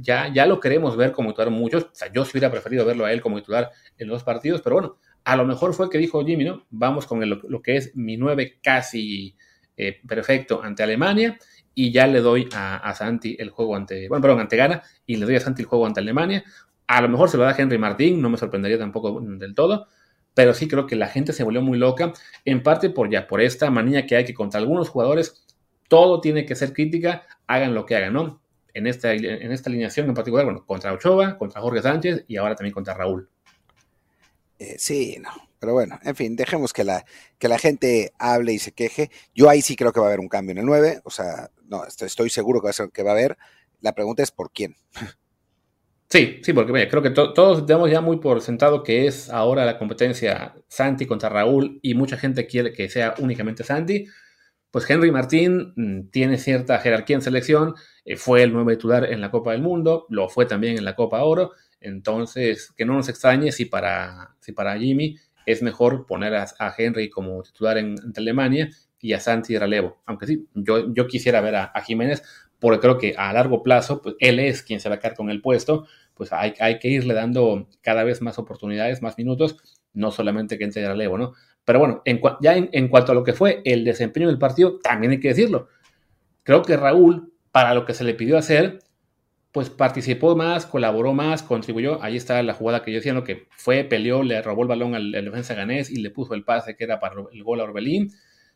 [0.00, 3.04] ya, ya lo queremos ver como titular muchos, o sea, yo sí hubiera preferido verlo
[3.04, 6.24] a él como titular en los partidos, pero bueno, a lo mejor fue que dijo
[6.24, 6.66] Jimmy, ¿no?
[6.70, 9.36] Vamos con lo que es mi 9 casi
[9.76, 11.38] eh, perfecto ante Alemania
[11.78, 15.26] y ya le doy a, Santi el juego ante, bueno, perdón, ante Ghana y le
[15.26, 16.42] doy a Santi el juego ante Alemania.
[16.86, 19.86] A lo mejor se lo da Henry Martín, no me sorprendería tampoco del todo,
[20.34, 22.12] pero sí creo que la gente se volvió muy loca,
[22.44, 25.46] en parte por ya por esta manía que hay que contra algunos jugadores
[25.88, 28.42] todo tiene que ser crítica, hagan lo que hagan, ¿no?
[28.74, 32.54] En esta, en esta alineación en particular, bueno, contra Ochoa, contra Jorge Sánchez y ahora
[32.54, 33.30] también contra Raúl.
[34.58, 35.30] Eh, sí, no.
[35.58, 37.06] Pero bueno, en fin, dejemos que la,
[37.38, 39.10] que la gente hable y se queje.
[39.34, 41.00] Yo ahí sí creo que va a haber un cambio en el 9.
[41.04, 43.38] O sea, no, estoy, seguro que va, a ser, que va a haber.
[43.80, 44.76] La pregunta es por quién.
[46.08, 49.76] Sí, sí, porque creo que todos damos ya muy por sentado que es ahora la
[49.76, 54.06] competencia Santi contra Raúl y mucha gente quiere que sea únicamente Santi.
[54.70, 59.20] Pues Henry Martín mm, tiene cierta jerarquía en selección, eh, fue el nuevo titular en
[59.20, 63.08] la Copa del Mundo, lo fue también en la Copa Oro, entonces que no nos
[63.08, 68.68] extrañe si para, si para Jimmy es mejor poner a, Henry como titular en, Alemania
[69.00, 70.02] y a Santi de relevo.
[70.06, 72.22] Aunque sí, yo, yo quisiera ver a, Jiménez,
[72.66, 75.30] porque creo que a largo plazo, pues él es quien se va a quedar con
[75.30, 79.56] el puesto, pues hay, hay que irle dando cada vez más oportunidades, más minutos,
[79.92, 81.34] no solamente que entre de relevo, ¿no?
[81.64, 84.80] Pero bueno, en, ya en, en cuanto a lo que fue el desempeño del partido,
[84.80, 85.68] también hay que decirlo.
[86.42, 88.80] Creo que Raúl, para lo que se le pidió hacer,
[89.52, 92.02] pues participó más, colaboró más, contribuyó.
[92.02, 94.96] Ahí está la jugada que yo decía, lo que fue, peleó, le robó el balón
[94.96, 98.10] al, defensa ganés y le puso el pase que era para el gol a Orbelín.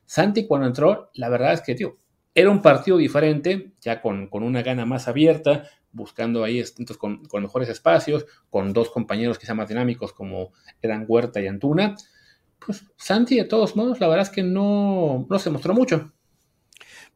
[0.05, 2.00] Santi cuando entró, la verdad es que, tío,
[2.35, 6.63] era un partido diferente, ya con, con una gana más abierta, buscando ahí
[6.99, 11.97] con, con, mejores espacios, con dos compañeros quizá más dinámicos como eran Huerta y Antuna.
[12.65, 16.13] Pues Santi, de todos modos, la verdad es que no, no se mostró mucho.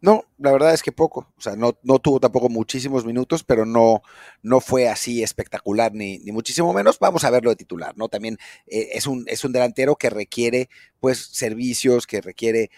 [0.00, 1.32] No, la verdad es que poco.
[1.36, 4.02] O sea, no, no tuvo tampoco muchísimos minutos, pero no,
[4.42, 6.98] no fue así espectacular ni, ni muchísimo menos.
[6.98, 8.08] Vamos a verlo de titular, ¿no?
[8.08, 8.36] También
[8.66, 10.68] eh, es, un, es un delantero que requiere,
[11.00, 12.70] pues, servicios, que requiere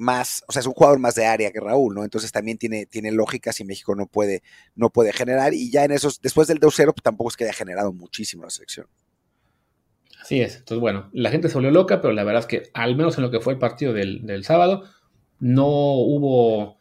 [0.00, 2.04] más, o sea, es un jugador más de área que Raúl, ¿no?
[2.04, 4.42] Entonces también tiene, tiene lógica si México no puede,
[4.74, 5.54] no puede generar.
[5.54, 8.50] Y ya en esos, después del 2-0, pues, tampoco es que haya generado muchísimo la
[8.50, 8.86] selección.
[10.20, 10.56] Así es.
[10.56, 13.22] Entonces, bueno, la gente se volvió loca, pero la verdad es que al menos en
[13.22, 14.84] lo que fue el partido del, del sábado,
[15.38, 16.80] no hubo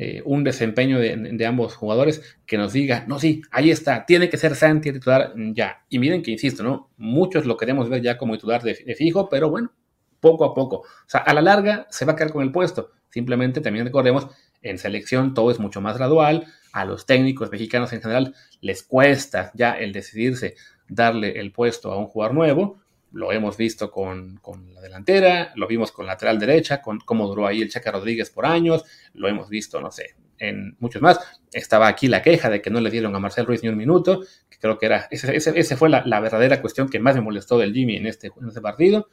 [0.00, 4.36] eh, un desempeño de, ambos jugadores que nos diga, no, sí, ahí está, tiene que
[4.36, 5.84] ser Santi titular ya.
[5.88, 6.88] Y miren que insisto, ¿no?
[6.96, 9.72] Muchos lo queremos ver ya como titular de, fijo, pero bueno,
[10.20, 10.76] poco a poco.
[10.76, 12.92] O sea, a la larga se va a quedar con el puesto.
[13.10, 14.28] Simplemente también recordemos,
[14.62, 16.46] en selección todo es mucho más gradual.
[16.72, 20.54] A los técnicos mexicanos en general les cuesta ya el decidirse
[20.88, 22.78] darle el puesto a un jugador nuevo
[23.12, 24.40] lo hemos visto con,
[24.72, 28.46] la delantera, lo vimos con lateral derecha, con cómo duró ahí el Chaca Rodríguez por
[28.46, 31.18] años, lo hemos visto, no sé, en muchos más.
[31.52, 34.22] Estaba aquí la queja de que no le dieron a Marcel Ruiz ni un minuto,
[34.50, 37.96] que creo que era, esa fue la, verdadera cuestión que más me molestó del Jimmy
[37.96, 39.08] en este, en este partido.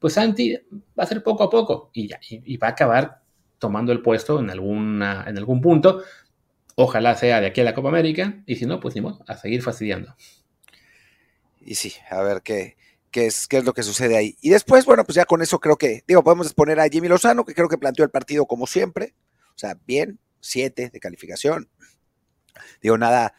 [0.00, 0.56] Pues Santi
[0.98, 3.22] va a ser poco a poco y, ya, y, va a acabar
[3.58, 6.02] tomando el puesto en, alguna, en algún punto.
[6.74, 8.94] Ojalá sea de aquí a la Copa América y si no, pues
[9.26, 10.16] a seguir fastidiando.
[11.60, 12.76] Y sí, a ver qué,
[13.10, 14.36] qué es, qué es lo que sucede ahí.
[14.40, 17.44] Y después, bueno, pues ya con eso creo que, digo, podemos exponer a Jimmy Lozano,
[17.44, 19.14] que creo que planteó el partido como siempre.
[19.54, 21.68] O sea, bien, siete de calificación.
[22.80, 23.34] Digo, nada,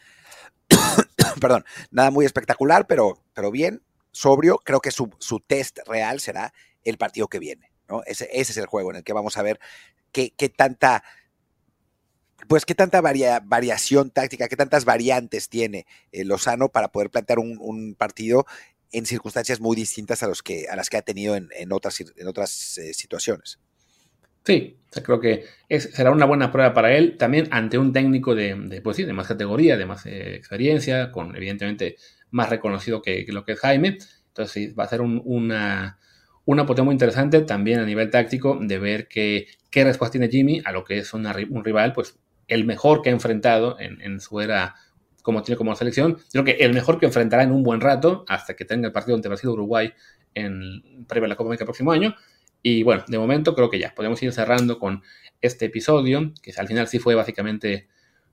[1.41, 3.81] perdón, nada muy espectacular, pero, pero bien,
[4.11, 4.59] sobrio.
[4.63, 5.09] Creo que su,
[5.45, 6.53] test real será
[6.83, 8.03] el partido que viene, ¿no?
[8.05, 9.59] Ese, ese, es el juego en el que vamos a ver
[10.11, 11.03] qué, qué tanta
[12.47, 17.57] pues qué tanta variación táctica, qué tantas variantes tiene eh, Lozano para poder plantear un,
[17.59, 18.45] un, partido
[18.91, 22.27] en circunstancias muy distintas a, los que, a las que ha tenido en, otras, en
[22.27, 23.59] otras eh, situaciones.
[24.43, 28.97] Sí, creo que será una buena prueba para él, también ante un técnico de, pues
[28.97, 31.97] de más categoría, de más eh, experiencia, con evidentemente
[32.31, 33.97] más reconocido que, lo que es Jaime.
[34.27, 35.99] Entonces sí, va a ser una,
[36.45, 40.71] una oportunidad muy interesante también a nivel táctico de ver qué respuesta tiene Jimmy a
[40.71, 41.25] lo que es un
[41.63, 44.75] rival, pues el mejor que ha enfrentado en, en su era
[45.21, 46.17] como tiene como selección.
[46.31, 49.15] Creo que el mejor que enfrentará en un buen rato, hasta que tenga el partido
[49.15, 49.93] ante Brasil Uruguay
[50.33, 52.15] en previo a la Copa América el próximo año.
[52.63, 55.03] Y bueno, de momento creo que ya podemos ir cerrando con
[55.41, 57.87] este episodio, que al final sí fue básicamente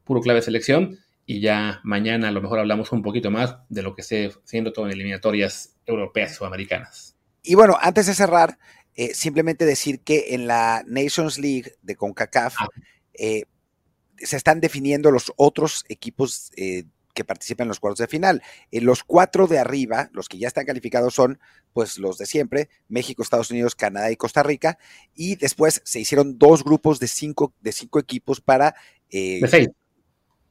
[0.04, 0.98] puro clave selección.
[1.30, 4.72] Y ya mañana a lo mejor hablamos un poquito más de lo que esté siendo
[4.72, 7.18] todo en eliminatorias europeas o americanas.
[7.42, 8.58] Y bueno, antes de cerrar,
[8.94, 12.68] eh, simplemente decir que en la Nations League de CONCACAF ah.
[13.12, 13.42] eh,
[14.16, 18.42] se están definiendo los otros equipos eh, que participan en los cuartos de final.
[18.70, 21.38] los cuatro de arriba, los que ya están calificados son
[21.74, 24.78] pues los de siempre, México, Estados Unidos, Canadá y Costa Rica,
[25.14, 28.74] y después se hicieron dos grupos de cinco, de cinco equipos para...
[29.10, 29.68] de seis.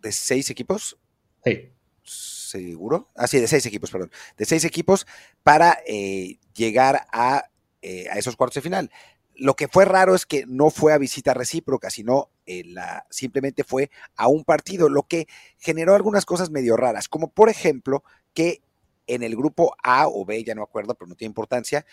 [0.02, 0.98] ¿De seis equipos?
[1.44, 1.70] Sí.
[2.04, 3.10] ¿Seguro?
[3.16, 4.12] Ah, sí, de seis equipos, perdón.
[4.38, 5.06] De seis equipos
[5.44, 5.78] para
[6.54, 7.50] llegar a
[7.84, 8.92] eh, a esos cuartos de final.
[9.36, 13.64] Lo que fue raro es que no fue a visita recíproca, sino eh, la, simplemente
[13.64, 15.28] fue a un partido, lo que
[15.60, 18.62] generó algunas cosas medio raras, como por ejemplo que
[19.06, 21.86] en el grupo A o B, ya no acuerdo, pero no tiene importancia,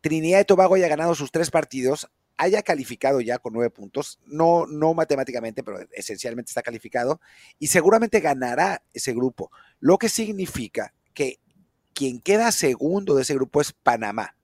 [0.00, 4.66] Trinidad y Tobago haya ganado sus tres partidos, haya calificado ya con nueve puntos, no,
[4.66, 7.20] no matemáticamente, pero esencialmente está calificado,
[7.58, 11.40] y seguramente ganará ese grupo, lo que significa que
[11.94, 14.36] quien queda segundo de ese grupo es Panamá.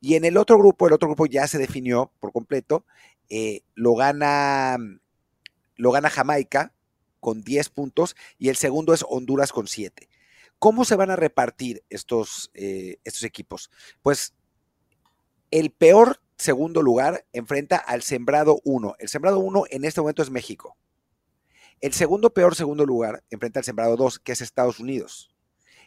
[0.00, 2.84] Y en el otro grupo, el otro grupo ya se definió por completo,
[3.28, 4.76] eh, lo, gana,
[5.76, 6.72] lo gana Jamaica
[7.20, 10.08] con 10 puntos y el segundo es Honduras con 7.
[10.58, 13.70] ¿Cómo se van a repartir estos, eh, estos equipos?
[14.02, 14.34] Pues
[15.50, 18.96] el peor segundo lugar enfrenta al sembrado 1.
[18.98, 20.76] El sembrado 1 en este momento es México.
[21.80, 25.34] El segundo peor segundo lugar enfrenta al sembrado 2, que es Estados Unidos.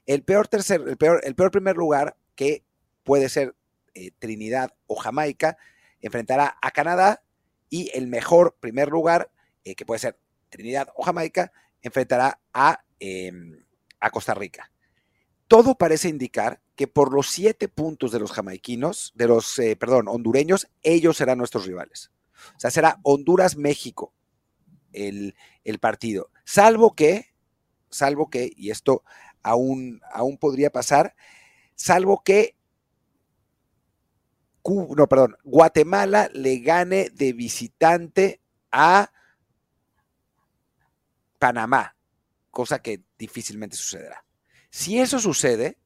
[0.06, 2.64] El peor tercer, el peor, el peor primer lugar, que
[3.04, 3.56] puede ser
[3.94, 5.58] eh, Trinidad o Jamaica,
[6.02, 7.24] enfrentará a Canadá
[7.70, 9.32] y el mejor primer lugar,
[9.64, 11.52] eh, que puede ser Trinidad o Jamaica,
[11.82, 13.66] enfrentará a, em,
[14.00, 14.72] a Costa Rica.
[15.48, 20.08] Todo parece indicar que por los siete puntos de los jamaiquinos, de los, eh, perdón,
[20.08, 22.10] hondureños, ellos serán nuestros rivales.
[22.56, 24.16] O sea, será Honduras-México
[24.92, 26.32] el, el, partido.
[26.44, 27.36] Salvo que,
[27.92, 29.04] salvo que, y esto
[29.44, 31.14] aún, aún podría pasar,
[31.76, 32.56] salvo que
[34.66, 39.12] no, perdón, Guatemala le gane de visitante a
[41.38, 41.96] Panamá,
[42.50, 44.26] cosa que difícilmente sucederá.
[44.72, 45.78] Si eso sucede,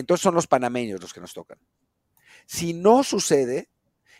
[0.00, 1.58] entonces son los panameños los que nos tocan.
[2.46, 3.68] Si no sucede,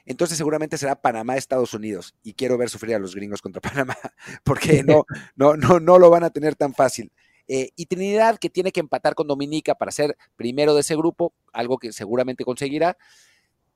[0.04, 2.14] entonces seguramente será Panamá, Estados Unidos.
[2.22, 3.96] Y quiero ver sufrir a los gringos contra Panamá,
[4.44, 5.04] porque no,
[5.36, 7.12] no, no, no lo van a tener tan fácil.
[7.48, 11.34] Eh, y Trinidad, que tiene que empatar con Dominica para ser primero de ese grupo,
[11.52, 12.96] algo que seguramente conseguirá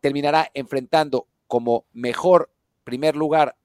[0.04, 2.52] terminará enfrentando como mejor
[2.84, 3.56] primer lugar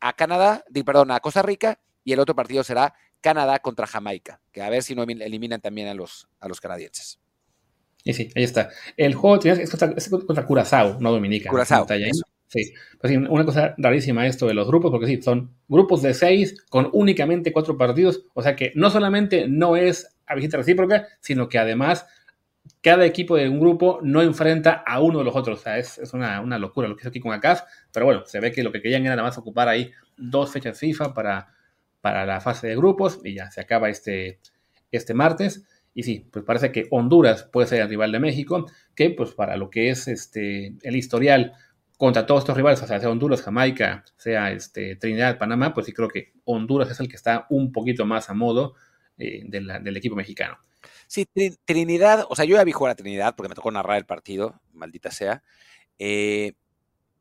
[0.00, 4.62] a Canadá, perdón, a Costa Rica, y el otro partido será Canadá contra Jamaica, que
[4.62, 7.20] a ver si no eliminan también a los, a los canadienses.
[8.08, 8.70] Y sí, ahí está.
[8.96, 11.50] El juego es contra, es contra Curazao, no Dominica.
[11.50, 11.86] Curazao.
[12.46, 16.58] Sí, pues una cosa rarísima esto de los grupos, porque sí, son grupos de seis
[16.70, 21.50] con únicamente cuatro partidos, o sea que no solamente no es a visita recíproca, sino
[21.50, 22.06] que además
[22.80, 25.60] cada equipo de un grupo no enfrenta a uno de los otros.
[25.60, 27.60] O sea, es, una, locura lo que hizo aquí con ACAF.
[27.92, 30.78] Pero bueno, se ve que lo que querían era nada más ocupar ahí dos fechas
[30.78, 31.48] FIFA para,
[32.00, 34.38] para la fase de grupos y ya se acaba este,
[34.92, 35.66] este martes.
[35.98, 39.56] Y sí, pues parece que Honduras puede ser el rival de México, que pues para
[39.56, 41.54] lo que es este, el historial
[41.96, 45.92] contra todos estos rivales, o sea, sea Honduras, Jamaica, sea este, Trinidad, Panamá, pues sí
[45.92, 48.76] creo que Honduras es el que está un poquito más a modo
[49.16, 50.58] eh, del equipo mexicano.
[51.08, 51.26] Sí,
[51.64, 54.60] Trinidad, o sea, yo ya vi jugar a Trinidad porque me tocó narrar el partido,
[54.72, 55.42] maldita sea.
[55.98, 56.52] Eh,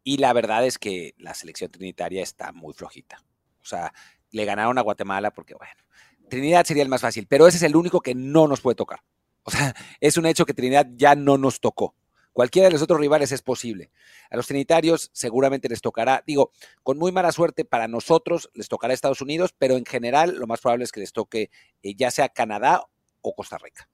[0.03, 3.23] y la verdad es que la selección trinitaria está muy flojita.
[3.59, 3.91] O sea,
[4.29, 5.81] le ganaron a Guatemala porque, bueno,
[6.29, 8.99] Trinidad sería el más fácil, pero ese es el único que no nos puede tocar.
[9.43, 11.95] O sea, es un hecho que Trinidad ya no nos tocó.
[12.37, 13.89] Cualquiera de los otros rivales es posible.
[14.29, 16.51] A los trinitarios seguramente les tocará, digo,
[16.83, 20.61] con muy mala suerte para nosotros les tocará Estados Unidos, pero en general lo más
[20.61, 21.49] probable es que les toque
[21.81, 22.83] eh, ya sea Canadá
[23.21, 23.89] o Costa Rica.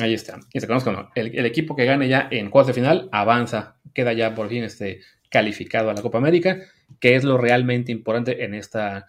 [0.00, 0.40] Ahí está.
[0.52, 0.66] Y se
[1.14, 4.64] el, el, equipo que gane ya en cuartos de final avanza, queda ya por fin
[4.64, 5.00] este,
[5.30, 6.58] calificado a la Copa América,
[6.98, 9.06] que es lo realmente importante en esta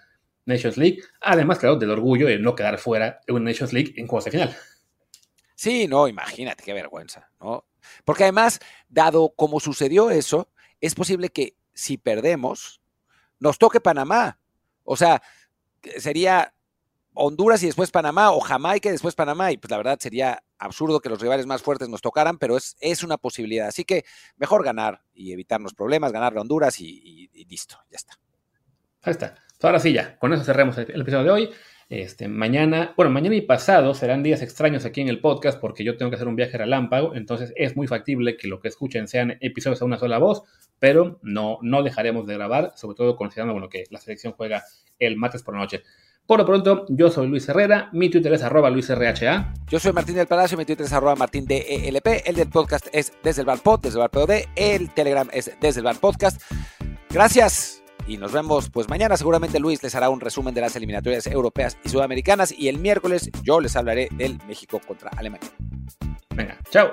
[0.49, 1.01] Nations League.
[1.21, 4.31] Además, claro, del orgullo de no quedar fuera de una Nations League en cuartos de
[4.31, 4.57] final.
[5.55, 7.65] Sí, no, imagínate qué vergüenza, ¿no?
[8.05, 10.49] Porque además, dado como sucedió eso,
[10.81, 12.81] es posible que si perdemos,
[13.39, 14.39] nos toque Panamá.
[14.83, 15.21] O sea,
[15.97, 16.53] sería
[17.13, 20.99] Honduras y después Panamá, o Jamaica y después Panamá, y pues la verdad sería absurdo
[20.99, 23.67] que los rivales más fuertes nos tocaran, pero es, es una posibilidad.
[23.67, 24.05] Así que
[24.37, 28.19] mejor ganar y evitarnos problemas, ganarle a Honduras y, listo, ya está.
[29.01, 29.35] Ahí está.
[29.59, 31.49] Pues ahora sí, ya, con eso cerremos el, episodio de hoy.
[31.89, 35.97] Este, mañana, bueno, mañana y pasado serán días extraños aquí en el podcast porque yo
[35.97, 39.37] tengo que hacer un viaje relámpago, entonces es muy factible que lo que escuchen sean
[39.41, 40.43] episodios a una sola voz,
[40.79, 44.63] pero no, no dejaremos de grabar, sobre todo considerando bueno, que la selección juega
[44.97, 45.83] el martes por la noche.
[46.25, 49.53] Por lo pronto, yo soy Luis Herrera, mi Twitter es arroba luisrha.
[49.67, 53.41] Yo soy Martín del Palacio, mi Twitter es arroba martindelp, el del podcast es desde
[53.41, 56.41] el bar pod, desde el bar POD, el Telegram es desde el bar podcast.
[57.09, 57.78] Gracias
[58.09, 61.77] y nos vemos pues mañana seguramente Luis les hará un resumen de las eliminatorias europeas
[61.83, 65.49] y sudamericanas y el miércoles yo les hablaré del México contra Alemania.
[66.35, 66.91] Venga, chao.